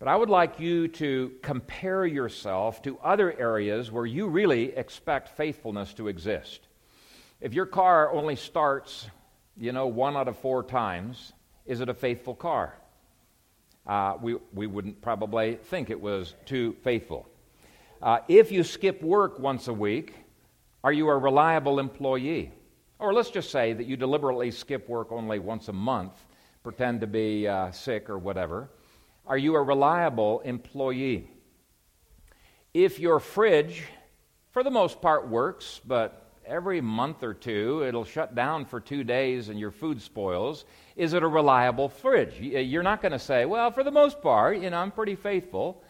[0.00, 5.36] But I would like you to compare yourself to other areas where you really expect
[5.36, 6.66] faithfulness to exist.
[7.40, 9.06] If your car only starts,
[9.56, 11.34] you know, one out of four times,
[11.66, 12.76] is it a faithful car?
[13.86, 17.28] Uh, we, we wouldn't probably think it was too faithful.
[18.02, 20.14] Uh, if you skip work once a week,
[20.82, 22.50] are you a reliable employee?
[23.02, 26.12] Or let's just say that you deliberately skip work only once a month,
[26.62, 28.70] pretend to be uh, sick or whatever.
[29.26, 31.28] Are you a reliable employee?
[32.72, 33.82] If your fridge,
[34.52, 39.02] for the most part, works, but every month or two it'll shut down for two
[39.02, 42.38] days and your food spoils, is it a reliable fridge?
[42.38, 45.82] You're not going to say, well, for the most part, you know, I'm pretty faithful.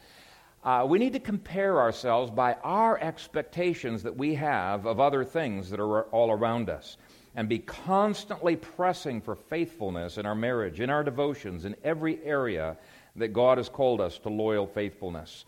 [0.65, 5.71] Uh, we need to compare ourselves by our expectations that we have of other things
[5.71, 6.97] that are all around us
[7.35, 12.77] and be constantly pressing for faithfulness in our marriage, in our devotions, in every area
[13.17, 15.45] that God has called us to loyal faithfulness.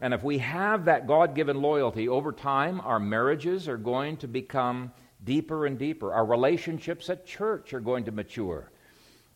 [0.00, 4.28] And if we have that God given loyalty over time, our marriages are going to
[4.28, 4.92] become
[5.24, 6.12] deeper and deeper.
[6.12, 8.70] Our relationships at church are going to mature.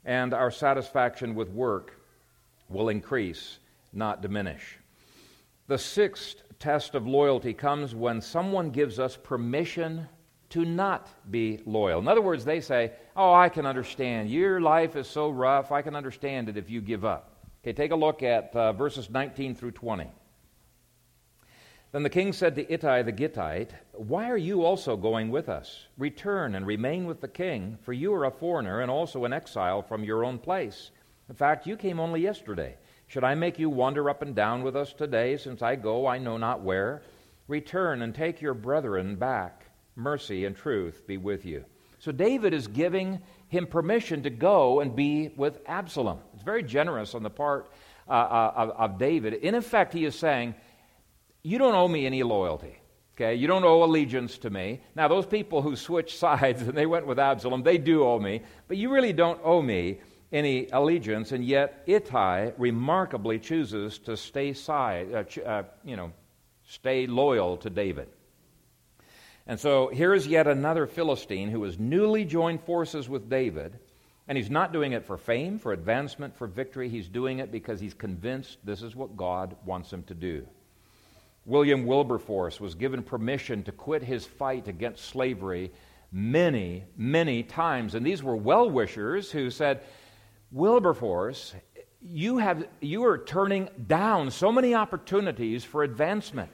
[0.05, 2.01] And our satisfaction with work
[2.69, 3.59] will increase,
[3.93, 4.79] not diminish.
[5.73, 10.07] The sixth test of loyalty comes when someone gives us permission
[10.51, 11.99] to not be loyal.
[11.99, 14.29] In other words, they say, Oh, I can understand.
[14.29, 15.73] Your life is so rough.
[15.73, 17.47] I can understand it if you give up.
[17.63, 20.09] Okay, take a look at uh, verses 19 through 20.
[21.93, 25.87] Then the king said to Ittai the Gittite, Why are you also going with us?
[25.97, 29.81] Return and remain with the king, for you are a foreigner and also an exile
[29.81, 30.91] from your own place.
[31.31, 32.77] In fact, you came only yesterday.
[33.13, 36.17] Should I make you wander up and down with us today, since I go I
[36.17, 37.03] know not where?
[37.47, 41.67] Return and take your brethren back mercy and truth be with you.
[41.99, 46.21] So David is giving him permission to go and be with Absalom.
[46.33, 47.71] It's very generous on the part
[48.09, 49.35] uh, uh, of, of David.
[49.35, 50.55] In effect, he is saying,
[51.43, 52.79] You don't owe me any loyalty.
[53.15, 54.81] Okay, you don't owe allegiance to me.
[54.95, 58.41] Now, those people who switched sides and they went with Absalom, they do owe me,
[58.69, 60.01] but you really don't owe me
[60.33, 61.33] any allegiance.
[61.33, 66.13] And yet, Ittai remarkably chooses to stay side, uh, uh, you know,
[66.67, 68.09] stay loyal to David.
[69.47, 73.79] And so here's yet another Philistine who has newly joined forces with David.
[74.29, 76.89] And he's not doing it for fame, for advancement, for victory.
[76.89, 80.47] He's doing it because he's convinced this is what God wants him to do.
[81.45, 85.73] William Wilberforce was given permission to quit his fight against slavery
[86.13, 87.97] many, many times.
[87.97, 89.83] And these were well wishers who said,
[90.53, 91.55] Wilberforce,
[92.01, 96.51] you, have, you are turning down so many opportunities for advancement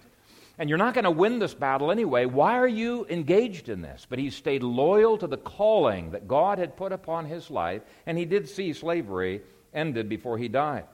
[0.59, 2.27] and you're not going to win this battle anyway.
[2.27, 4.07] Why are you engaged in this?
[4.09, 8.19] But he stayed loyal to the calling that God had put upon his life, and
[8.19, 9.43] he did see slavery
[9.73, 10.85] ended before he died.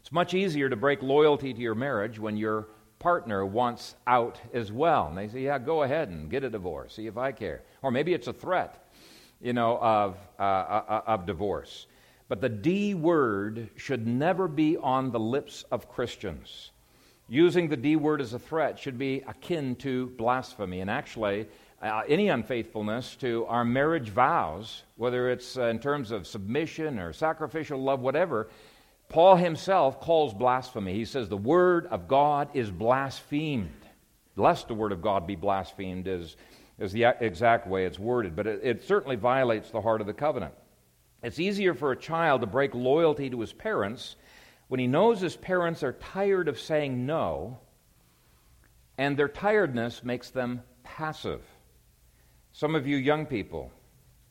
[0.00, 4.72] It's much easier to break loyalty to your marriage when your partner wants out as
[4.72, 5.08] well.
[5.08, 7.62] And they say, Yeah, go ahead and get a divorce, see if I care.
[7.82, 8.90] Or maybe it's a threat,
[9.40, 11.86] you know, of, uh, uh, uh of divorce.
[12.32, 16.70] But the D word should never be on the lips of Christians
[17.28, 20.80] using the D word as a threat should be akin to blasphemy.
[20.80, 21.46] And actually,
[21.82, 27.12] uh, any unfaithfulness to our marriage vows, whether it's uh, in terms of submission or
[27.12, 28.48] sacrificial love, whatever,
[29.10, 30.94] Paul himself calls blasphemy.
[30.94, 33.84] He says the word of God is blasphemed.
[34.36, 36.36] Lest the word of God be blasphemed is,
[36.78, 40.14] is the exact way it's worded, but it, it certainly violates the heart of the
[40.14, 40.54] covenant.
[41.22, 44.16] It's easier for a child to break loyalty to his parents
[44.68, 47.58] when he knows his parents are tired of saying no,
[48.98, 51.42] and their tiredness makes them passive.
[52.52, 53.70] Some of you young people,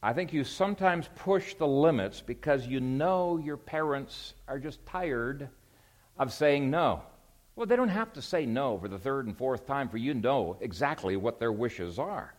[0.03, 5.47] I think you sometimes push the limits because you know your parents are just tired
[6.17, 7.03] of saying no.
[7.55, 10.13] Well, they don't have to say no for the third and fourth time for you
[10.13, 12.33] know exactly what their wishes are.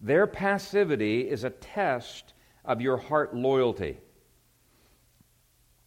[0.00, 2.34] Their passivity is a test
[2.64, 3.98] of your heart loyalty.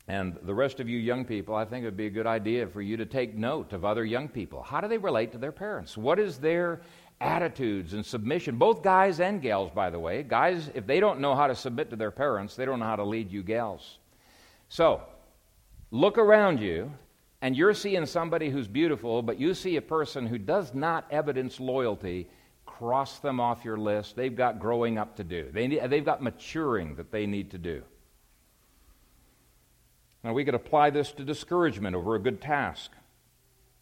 [0.07, 2.67] And the rest of you young people, I think it would be a good idea
[2.67, 4.61] for you to take note of other young people.
[4.61, 5.97] How do they relate to their parents?
[5.97, 6.82] What is their
[7.21, 8.57] attitudes and submission?
[8.57, 10.21] Both guys and gals, by the way.
[10.21, 12.97] Guys, if they don't know how to submit to their parents, they don't know how
[12.97, 13.97] to lead you gals.
[14.69, 15.01] So,
[15.89, 16.91] look around you,
[17.41, 21.59] and you're seeing somebody who's beautiful, but you see a person who does not evidence
[21.59, 22.30] loyalty.
[22.78, 24.15] Cross them off your list.
[24.15, 27.57] They've got growing up to do, they, need, they've got maturing that they need to
[27.57, 27.84] do.
[30.23, 32.91] Now, we could apply this to discouragement over a good task.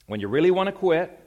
[0.07, 1.17] When you really want to quit,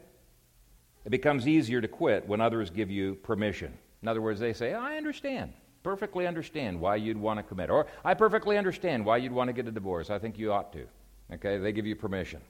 [1.06, 3.72] it becomes easier to quit when others give you permission.
[4.02, 7.70] In other words, they say, I understand, perfectly understand why you'd want to commit.
[7.70, 10.10] Or, I perfectly understand why you'd want to get a divorce.
[10.10, 10.86] I think you ought to.
[11.32, 12.42] Okay, they give you permission.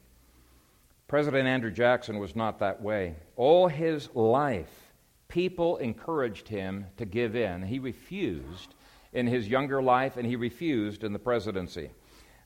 [1.06, 3.14] President Andrew Jackson was not that way.
[3.36, 4.85] All his life,
[5.28, 7.62] people encouraged him to give in.
[7.62, 8.74] He refused
[9.12, 11.90] in his younger life, and he refused in the presidency.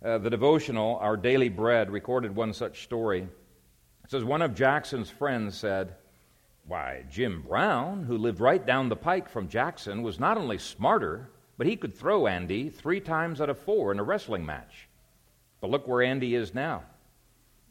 [0.05, 3.23] Uh, the devotional, Our Daily Bread, recorded one such story.
[4.05, 5.95] It says one of Jackson's friends said,
[6.67, 11.31] Why, Jim Brown, who lived right down the pike from Jackson, was not only smarter,
[11.59, 14.89] but he could throw Andy three times out of four in a wrestling match.
[15.61, 16.85] But look where Andy is now.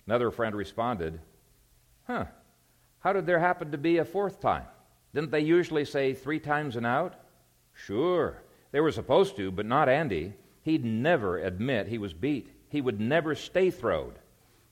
[0.05, 1.19] Another friend responded,
[2.05, 2.25] Huh,
[2.99, 4.65] how did there happen to be a fourth time?
[5.13, 7.15] Didn't they usually say three times and out?
[7.73, 10.33] Sure, they were supposed to, but not Andy.
[10.61, 12.49] He'd never admit he was beat.
[12.67, 14.19] He would never stay throwed.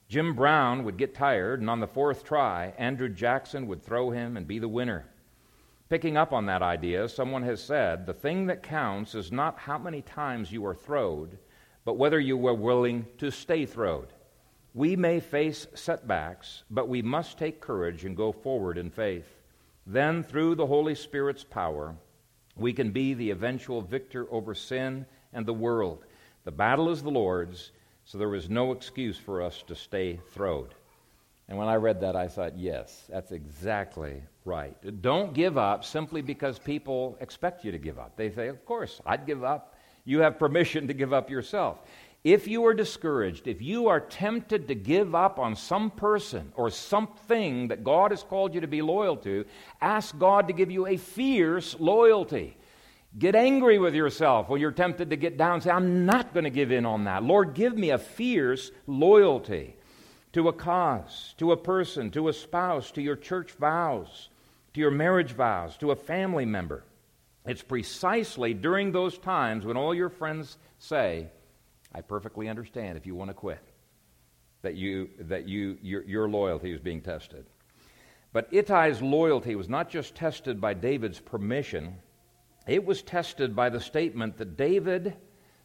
[0.08, 4.36] Jim Brown would get tired, and on the fourth try, Andrew Jackson would throw him
[4.36, 5.06] and be the winner.
[5.88, 9.78] Picking up on that idea, someone has said the thing that counts is not how
[9.78, 11.38] many times you are throwed,
[11.84, 14.12] but whether you were willing to stay throwed.
[14.74, 19.37] We may face setbacks, but we must take courage and go forward in faith.
[19.90, 21.96] Then, through the Holy Spirit's power,
[22.56, 26.04] we can be the eventual victor over sin and the world.
[26.44, 27.72] The battle is the Lord's,
[28.04, 30.74] so there is no excuse for us to stay throwed.
[31.48, 34.76] And when I read that, I thought, yes, that's exactly right.
[35.00, 38.14] Don't give up simply because people expect you to give up.
[38.14, 39.74] They say, of course, I'd give up.
[40.04, 41.78] You have permission to give up yourself.
[42.24, 46.68] If you are discouraged, if you are tempted to give up on some person or
[46.68, 49.44] something that God has called you to be loyal to,
[49.80, 52.56] ask God to give you a fierce loyalty.
[53.18, 55.60] Get angry with yourself when you're tempted to get down.
[55.60, 57.22] Say, I'm not going to give in on that.
[57.22, 59.76] Lord, give me a fierce loyalty
[60.32, 64.28] to a cause, to a person, to a spouse, to your church vows,
[64.74, 66.84] to your marriage vows, to a family member.
[67.46, 71.28] It's precisely during those times when all your friends say,
[71.92, 73.62] I perfectly understand if you want to quit,
[74.62, 77.46] that, you, that you, your, your loyalty is being tested.
[78.32, 81.96] But Ittai's loyalty was not just tested by David's permission,
[82.66, 85.16] it was tested by the statement that David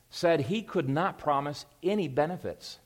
[0.10, 2.80] said he could not promise any benefits.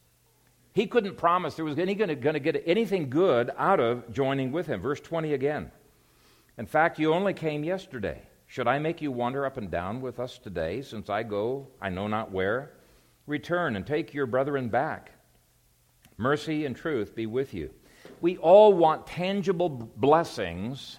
[0.74, 4.68] He couldn't promise there was any going to get anything good out of joining with
[4.68, 4.82] him.
[4.82, 5.72] Verse 20 again.
[6.58, 8.22] In fact, you only came yesterday.
[8.48, 11.90] Should I make you wander up and down with us today, since I go I
[11.90, 12.72] know not where?
[13.28, 15.12] Return and take your brethren back.
[16.18, 17.70] Mercy and truth be with you.
[18.22, 20.98] We all want tangible blessings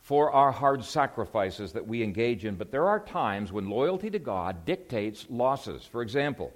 [0.00, 4.18] for our hard sacrifices that we engage in, but there are times when loyalty to
[4.18, 5.84] God dictates losses.
[5.84, 6.52] For example,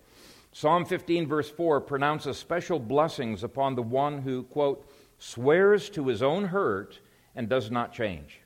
[0.53, 6.22] Psalm 15, verse 4 pronounces special blessings upon the one who, quote, swears to his
[6.22, 6.99] own hurt
[7.34, 8.40] and does not change.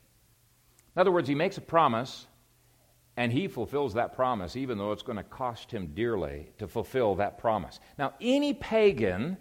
[0.94, 2.26] In other words, he makes a promise
[3.20, 7.16] and he fulfills that promise, even though it's going to cost him dearly to fulfill
[7.16, 7.78] that promise.
[7.98, 9.36] Now, any pagan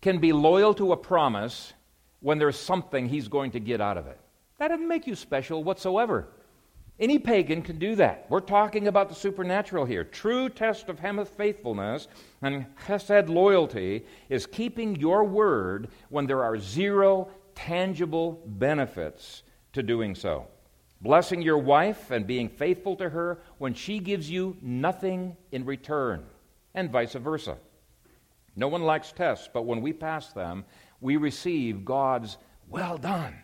[0.00, 1.72] can be loyal to a promise
[2.20, 4.20] when there's something he's going to get out of it.
[4.60, 6.28] That doesn't make you special whatsoever.
[7.00, 8.26] Any pagan can do that.
[8.28, 10.04] We're talking about the supernatural here.
[10.04, 12.06] True test of Hemeth faithfulness
[12.42, 20.14] and Chesed loyalty is keeping your word when there are zero tangible benefits to doing
[20.14, 20.46] so
[21.00, 26.24] blessing your wife and being faithful to her when she gives you nothing in return,
[26.74, 27.56] and vice versa.
[28.54, 30.64] No one likes tests, but when we pass them,
[31.00, 32.38] we receive God's
[32.68, 33.34] well done,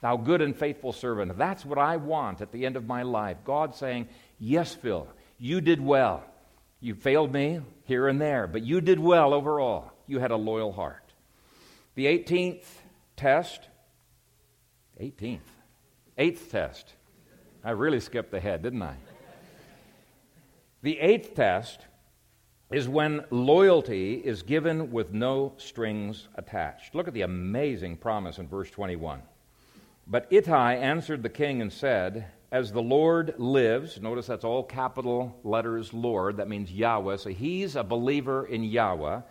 [0.00, 1.38] thou good and faithful servant.
[1.38, 3.38] That's what I want at the end of my life.
[3.44, 6.24] God saying, Yes, Phil, you did well.
[6.80, 9.92] You failed me here and there, but you did well overall.
[10.06, 11.02] You had a loyal heart.
[11.94, 12.64] The 18th
[13.16, 13.68] test,
[15.00, 15.38] 18th,
[16.18, 16.94] eighth test
[17.66, 18.94] I really skipped ahead, didn't I?
[20.82, 21.80] The eighth test
[22.70, 26.94] is when loyalty is given with no strings attached.
[26.94, 29.20] Look at the amazing promise in verse 21.
[30.06, 35.36] But Ittai answered the king and said, As the Lord lives, notice that's all capital
[35.42, 37.16] letters Lord, that means Yahweh.
[37.16, 39.22] So he's a believer in Yahweh.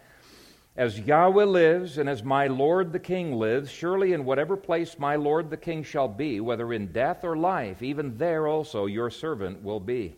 [0.78, 5.16] As Yahweh lives, and as my Lord the King lives, surely in whatever place my
[5.16, 9.64] Lord the King shall be, whether in death or life, even there also your servant
[9.64, 10.18] will be.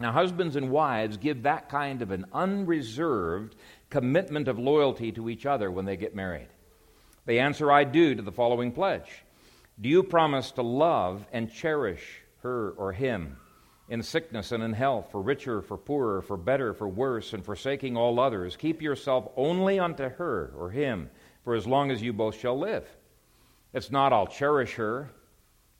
[0.00, 3.56] Now, husbands and wives give that kind of an unreserved
[3.90, 6.48] commitment of loyalty to each other when they get married.
[7.26, 9.22] They answer, I do, to the following pledge
[9.78, 13.36] Do you promise to love and cherish her or him?
[13.88, 17.96] In sickness and in health, for richer, for poorer, for better, for worse, and forsaking
[17.96, 18.56] all others.
[18.56, 21.10] Keep yourself only unto her or him
[21.44, 22.88] for as long as you both shall live.
[23.74, 25.10] It's not, I'll cherish her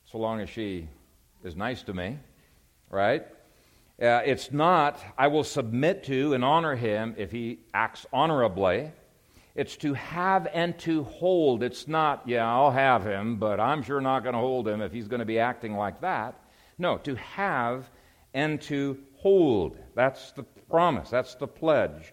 [0.04, 0.88] so long as she
[1.42, 2.18] is nice to me,
[2.90, 3.22] right?
[4.00, 8.90] Uh, it's not, I will submit to and honor him if he acts honorably.
[9.54, 11.62] It's to have and to hold.
[11.62, 14.92] It's not, yeah, I'll have him, but I'm sure not going to hold him if
[14.92, 16.34] he's going to be acting like that.
[16.78, 17.90] No, to have
[18.32, 19.78] and to hold.
[19.94, 22.12] That's the promise, that's the pledge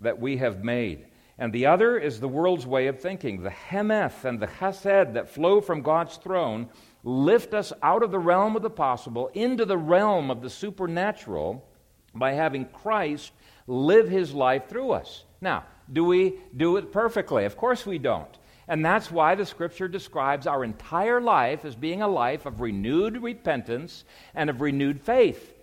[0.00, 1.06] that we have made.
[1.38, 3.42] And the other is the world's way of thinking.
[3.42, 6.68] The hemeth and the chesed that flow from God's throne
[7.02, 11.64] lift us out of the realm of the possible into the realm of the supernatural
[12.14, 13.32] by having Christ
[13.66, 15.24] live his life through us.
[15.40, 17.44] Now, do we do it perfectly?
[17.46, 18.36] Of course we don't.
[18.70, 23.20] And that's why the scripture describes our entire life as being a life of renewed
[23.20, 25.56] repentance and of renewed faith.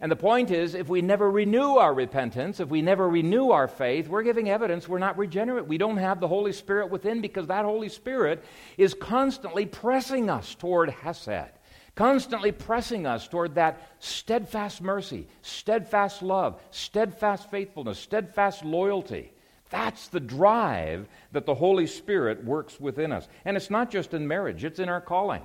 [0.00, 3.68] And the point is, if we never renew our repentance, if we never renew our
[3.68, 5.66] faith, we're giving evidence we're not regenerate.
[5.66, 8.42] We don't have the Holy Spirit within because that Holy Spirit
[8.78, 11.50] is constantly pressing us toward Chesed,
[11.94, 19.33] constantly pressing us toward that steadfast mercy, steadfast love, steadfast faithfulness, steadfast loyalty.
[19.74, 23.26] That's the drive that the Holy Spirit works within us.
[23.44, 25.42] And it's not just in marriage, it's in our calling.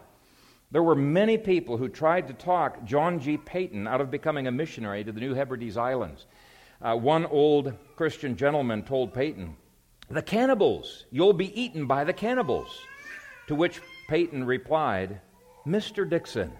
[0.69, 3.37] There were many people who tried to talk John G.
[3.37, 6.27] Paton out of becoming a missionary to the New Hebrides Islands.
[6.79, 9.55] Uh, one old Christian gentleman told Paton,
[10.11, 12.79] The cannibals, you'll be eaten by the cannibals.
[13.47, 15.21] To which Paton replied,
[15.65, 16.07] Mr.
[16.07, 16.51] Dixon,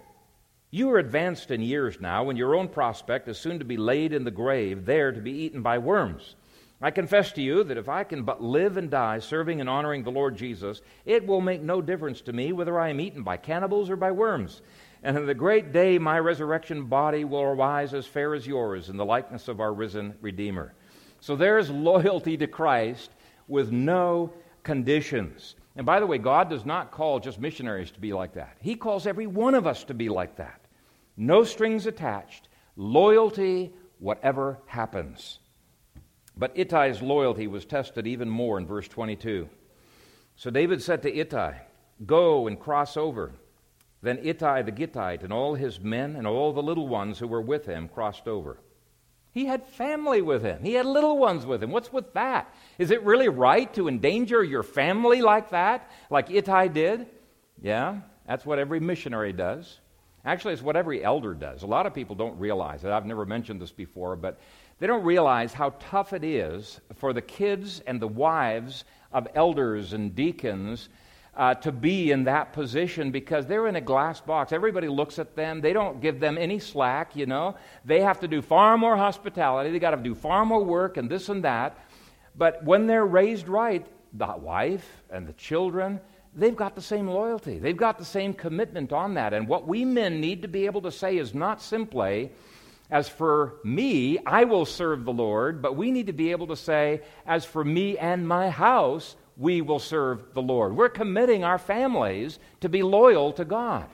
[0.72, 4.12] you are advanced in years now, and your own prospect is soon to be laid
[4.12, 6.34] in the grave, there to be eaten by worms.
[6.82, 10.02] I confess to you that if I can but live and die serving and honoring
[10.02, 13.36] the Lord Jesus, it will make no difference to me whether I am eaten by
[13.36, 14.62] cannibals or by worms.
[15.02, 18.96] And in the great day, my resurrection body will arise as fair as yours in
[18.96, 20.74] the likeness of our risen Redeemer.
[21.20, 23.10] So there's loyalty to Christ
[23.46, 25.56] with no conditions.
[25.76, 28.74] And by the way, God does not call just missionaries to be like that, He
[28.74, 30.60] calls every one of us to be like that.
[31.16, 35.39] No strings attached, loyalty, whatever happens.
[36.36, 39.48] But Ittai's loyalty was tested even more in verse 22.
[40.36, 41.54] So David said to Ittai,
[42.06, 43.32] Go and cross over.
[44.02, 47.42] Then Ittai the Gittite and all his men and all the little ones who were
[47.42, 48.58] with him crossed over.
[49.32, 50.62] He had family with him.
[50.62, 51.70] He had little ones with him.
[51.70, 52.52] What's with that?
[52.78, 57.06] Is it really right to endanger your family like that, like Ittai did?
[57.62, 59.78] Yeah, that's what every missionary does.
[60.24, 61.62] Actually, it's what every elder does.
[61.62, 62.90] A lot of people don't realize it.
[62.90, 64.40] I've never mentioned this before, but
[64.80, 69.92] they don't realize how tough it is for the kids and the wives of elders
[69.92, 70.88] and deacons
[71.36, 74.52] uh, to be in that position because they're in a glass box.
[74.52, 75.60] Everybody looks at them.
[75.60, 77.56] They don't give them any slack, you know.
[77.84, 79.70] They have to do far more hospitality.
[79.70, 81.78] They got to do far more work and this and that.
[82.36, 86.00] But when they're raised right, the wife and the children,
[86.34, 87.58] they've got the same loyalty.
[87.58, 89.32] They've got the same commitment on that.
[89.32, 92.32] And what we men need to be able to say is not simply,
[92.90, 96.56] as for me, I will serve the Lord, but we need to be able to
[96.56, 100.76] say, As for me and my house, we will serve the Lord.
[100.76, 103.86] We're committing our families to be loyal to God.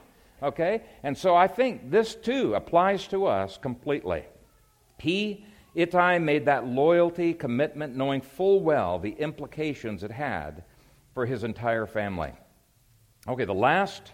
[0.43, 0.83] Okay?
[1.03, 4.25] And so I think this too applies to us completely.
[4.99, 5.45] He,
[5.75, 10.65] Ittai, made that loyalty commitment knowing full well the implications it had
[11.15, 12.33] for his entire family.
[13.29, 14.13] Okay, the last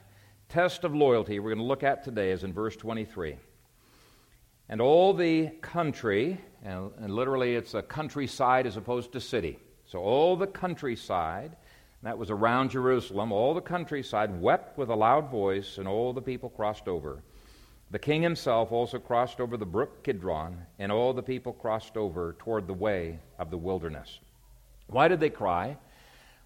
[0.49, 3.37] test of loyalty we're going to look at today is in verse 23.
[4.69, 9.59] And all the country, and, literally it's a countryside as opposed to city.
[9.87, 11.57] So all the countryside,
[12.03, 16.23] that was around Jerusalem, all the countryside wept with a loud voice, and all the
[16.23, 17.23] people crossed over.
[17.91, 22.35] The king himself also crossed over the brook Kidron, and all the people crossed over
[22.39, 24.19] toward the way of the wilderness.
[24.87, 25.77] Why did they cry?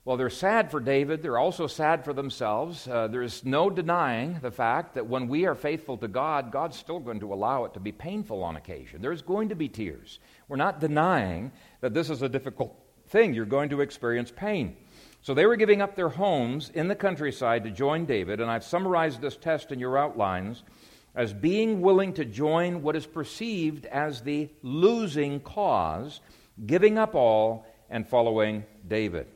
[0.07, 1.21] Well, they're sad for David.
[1.21, 2.87] They're also sad for themselves.
[2.87, 7.01] Uh, there's no denying the fact that when we are faithful to God, God's still
[7.01, 9.03] going to allow it to be painful on occasion.
[9.03, 10.21] There's going to be tears.
[10.47, 11.51] We're not denying
[11.81, 13.35] that this is a difficult thing.
[13.35, 14.77] You're going to experience pain.
[15.23, 18.63] So they were giving up their homes in the countryside to join David, and I've
[18.63, 20.63] summarized this test in your outlines
[21.17, 26.21] as being willing to join what is perceived as the losing cause,
[26.65, 29.27] giving up all and following David.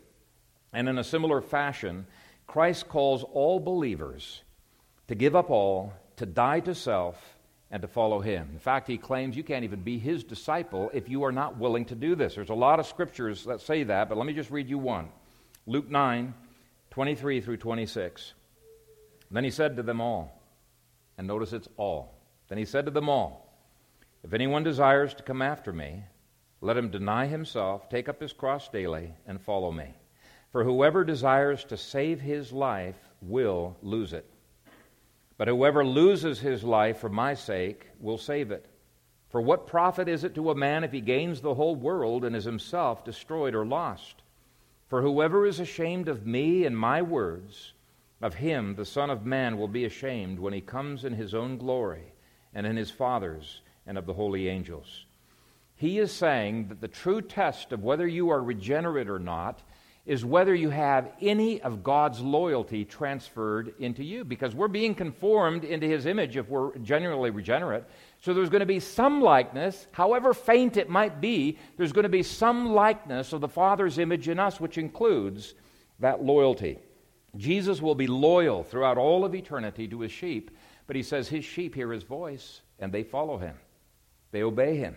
[0.73, 2.07] And in a similar fashion,
[2.47, 4.43] Christ calls all believers
[5.09, 7.39] to give up all, to die to self,
[7.71, 8.49] and to follow him.
[8.53, 11.85] In fact, he claims you can't even be his disciple if you are not willing
[11.87, 12.35] to do this.
[12.35, 15.09] There's a lot of scriptures that say that, but let me just read you one
[15.67, 16.35] Luke 9,
[16.91, 18.35] 23 through 26.
[19.31, 20.37] Then he said to them all,
[21.17, 22.15] and notice it's all.
[22.49, 23.55] Then he said to them all,
[24.25, 26.03] If anyone desires to come after me,
[26.61, 29.95] let him deny himself, take up his cross daily, and follow me.
[30.51, 34.29] For whoever desires to save his life will lose it.
[35.37, 38.67] But whoever loses his life for my sake will save it.
[39.29, 42.35] For what profit is it to a man if he gains the whole world and
[42.35, 44.23] is himself destroyed or lost?
[44.89, 47.75] For whoever is ashamed of me and my words,
[48.21, 51.59] of him the Son of Man will be ashamed when he comes in his own
[51.59, 52.13] glory
[52.53, 55.07] and in his Father's and of the holy angels.
[55.77, 59.63] He is saying that the true test of whether you are regenerate or not
[60.07, 64.25] is whether you have any of God's loyalty transferred into you.
[64.25, 67.85] Because we're being conformed into His image if we're genuinely regenerate.
[68.21, 72.09] So there's going to be some likeness, however faint it might be, there's going to
[72.09, 75.55] be some likeness of the Father's image in us, which includes
[76.01, 76.79] that loyalty.
[77.37, 80.51] Jesus will be loyal throughout all of eternity to His sheep,
[80.87, 83.57] but He says His sheep hear His voice and they follow Him,
[84.33, 84.97] they obey Him.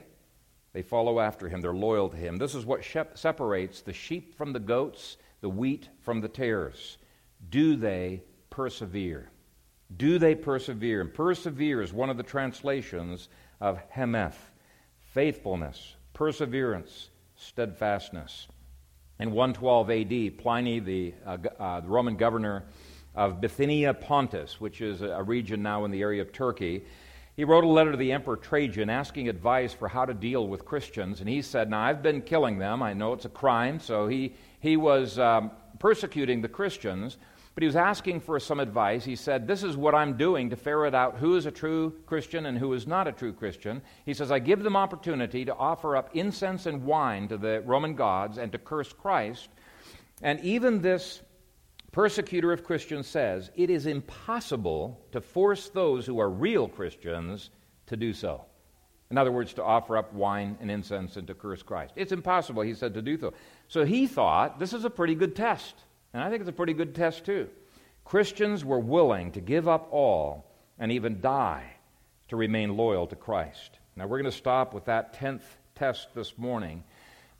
[0.73, 1.61] They follow after him.
[1.61, 2.37] They're loyal to him.
[2.37, 6.97] This is what shep- separates the sheep from the goats, the wheat from the tares.
[7.49, 9.29] Do they persevere?
[9.95, 11.01] Do they persevere?
[11.01, 13.29] And persevere is one of the translations
[13.61, 14.37] of hemeth
[15.13, 18.47] faithfulness, perseverance, steadfastness.
[19.19, 22.63] In 112 AD, Pliny, the, uh, uh, the Roman governor
[23.13, 26.85] of Bithynia Pontus, which is a region now in the area of Turkey,
[27.35, 30.65] he wrote a letter to the Emperor Trajan asking advice for how to deal with
[30.65, 31.19] Christians.
[31.19, 32.83] And he said, Now, I've been killing them.
[32.83, 33.79] I know it's a crime.
[33.79, 37.17] So he, he was um, persecuting the Christians,
[37.55, 39.03] but he was asking for some advice.
[39.03, 42.45] He said, This is what I'm doing to ferret out who is a true Christian
[42.45, 43.81] and who is not a true Christian.
[44.05, 47.95] He says, I give them opportunity to offer up incense and wine to the Roman
[47.95, 49.49] gods and to curse Christ.
[50.21, 51.21] And even this
[51.93, 57.51] persecutor of Christians says it is impossible to force those who are real Christians
[57.85, 58.43] to do so.
[59.11, 61.93] In other words, to offer up wine and incense and to curse Christ.
[61.95, 63.33] It's impossible, he said, to do so.
[63.67, 65.75] So he thought this is a pretty good test.
[66.13, 67.47] And I think it's a pretty good test, too.
[68.05, 71.63] Christians were willing to give up all and even die
[72.29, 73.77] to remain loyal to Christ.
[73.95, 75.43] Now, we're going to stop with that 10th
[75.75, 76.83] test this morning.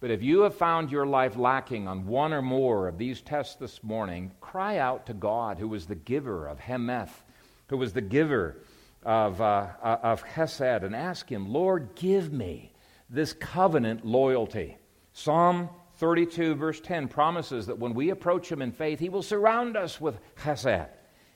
[0.04, 3.56] But if you have found your life lacking on one or more of these tests
[3.56, 7.24] this morning, cry out to God, who was the giver of Hemeth,
[7.70, 8.58] who was the giver
[9.04, 12.74] of, uh, uh, of Chesed, and ask Him, Lord, give me
[13.10, 14.76] this covenant loyalty.
[15.14, 19.78] Psalm 32, verse 10, promises that when we approach Him in faith, He will surround
[19.78, 20.90] us with Chesed.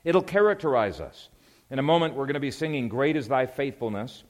[0.04, 1.30] It'll characterize us.
[1.72, 4.26] In a moment, we're going to be singing, Great is Thy Faithfulness.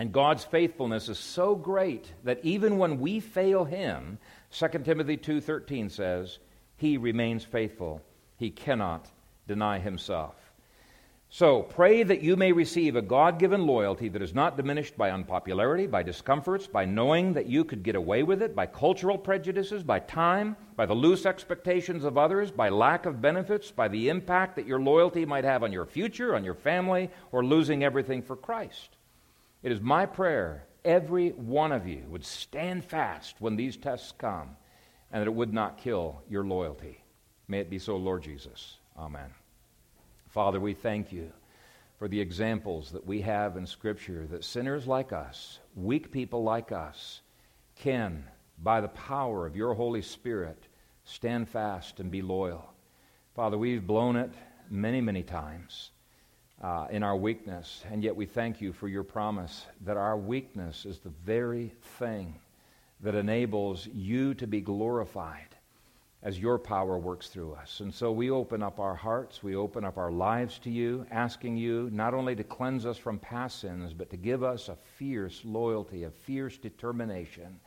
[0.00, 4.16] And God's faithfulness is so great that even when we fail him,
[4.50, 6.38] 2 Timothy 2:13 says,
[6.78, 8.00] he remains faithful.
[8.38, 9.10] He cannot
[9.46, 10.36] deny himself.
[11.28, 15.10] So, pray that you may receive a God given loyalty that is not diminished by
[15.10, 19.82] unpopularity, by discomforts, by knowing that you could get away with it, by cultural prejudices,
[19.82, 24.56] by time, by the loose expectations of others, by lack of benefits, by the impact
[24.56, 28.34] that your loyalty might have on your future, on your family, or losing everything for
[28.34, 28.96] Christ.
[29.62, 34.56] It is my prayer every one of you would stand fast when these tests come
[35.12, 37.02] and that it would not kill your loyalty.
[37.48, 38.78] May it be so, Lord Jesus.
[38.96, 39.30] Amen.
[40.28, 41.32] Father, we thank you
[41.98, 46.72] for the examples that we have in Scripture that sinners like us, weak people like
[46.72, 47.20] us,
[47.76, 48.24] can,
[48.62, 50.68] by the power of your Holy Spirit,
[51.04, 52.72] stand fast and be loyal.
[53.34, 54.32] Father, we've blown it
[54.70, 55.90] many, many times
[56.60, 57.82] uh, in our weakness.
[57.90, 62.38] And yet we thank you for your promise that our weakness is the very thing
[63.00, 65.56] that enables you to be glorified
[66.22, 67.80] as your power works through us.
[67.80, 71.56] And so we open up our hearts, we open up our lives to you, asking
[71.56, 75.40] you not only to cleanse us from past sins, but to give us a fierce
[75.44, 77.58] loyalty, a fierce determination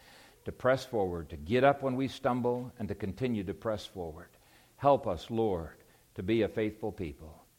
[0.46, 4.28] to press forward, to get up when we stumble, and to continue to press forward.
[4.76, 5.78] Help us, Lord,
[6.16, 7.43] to be a faithful people.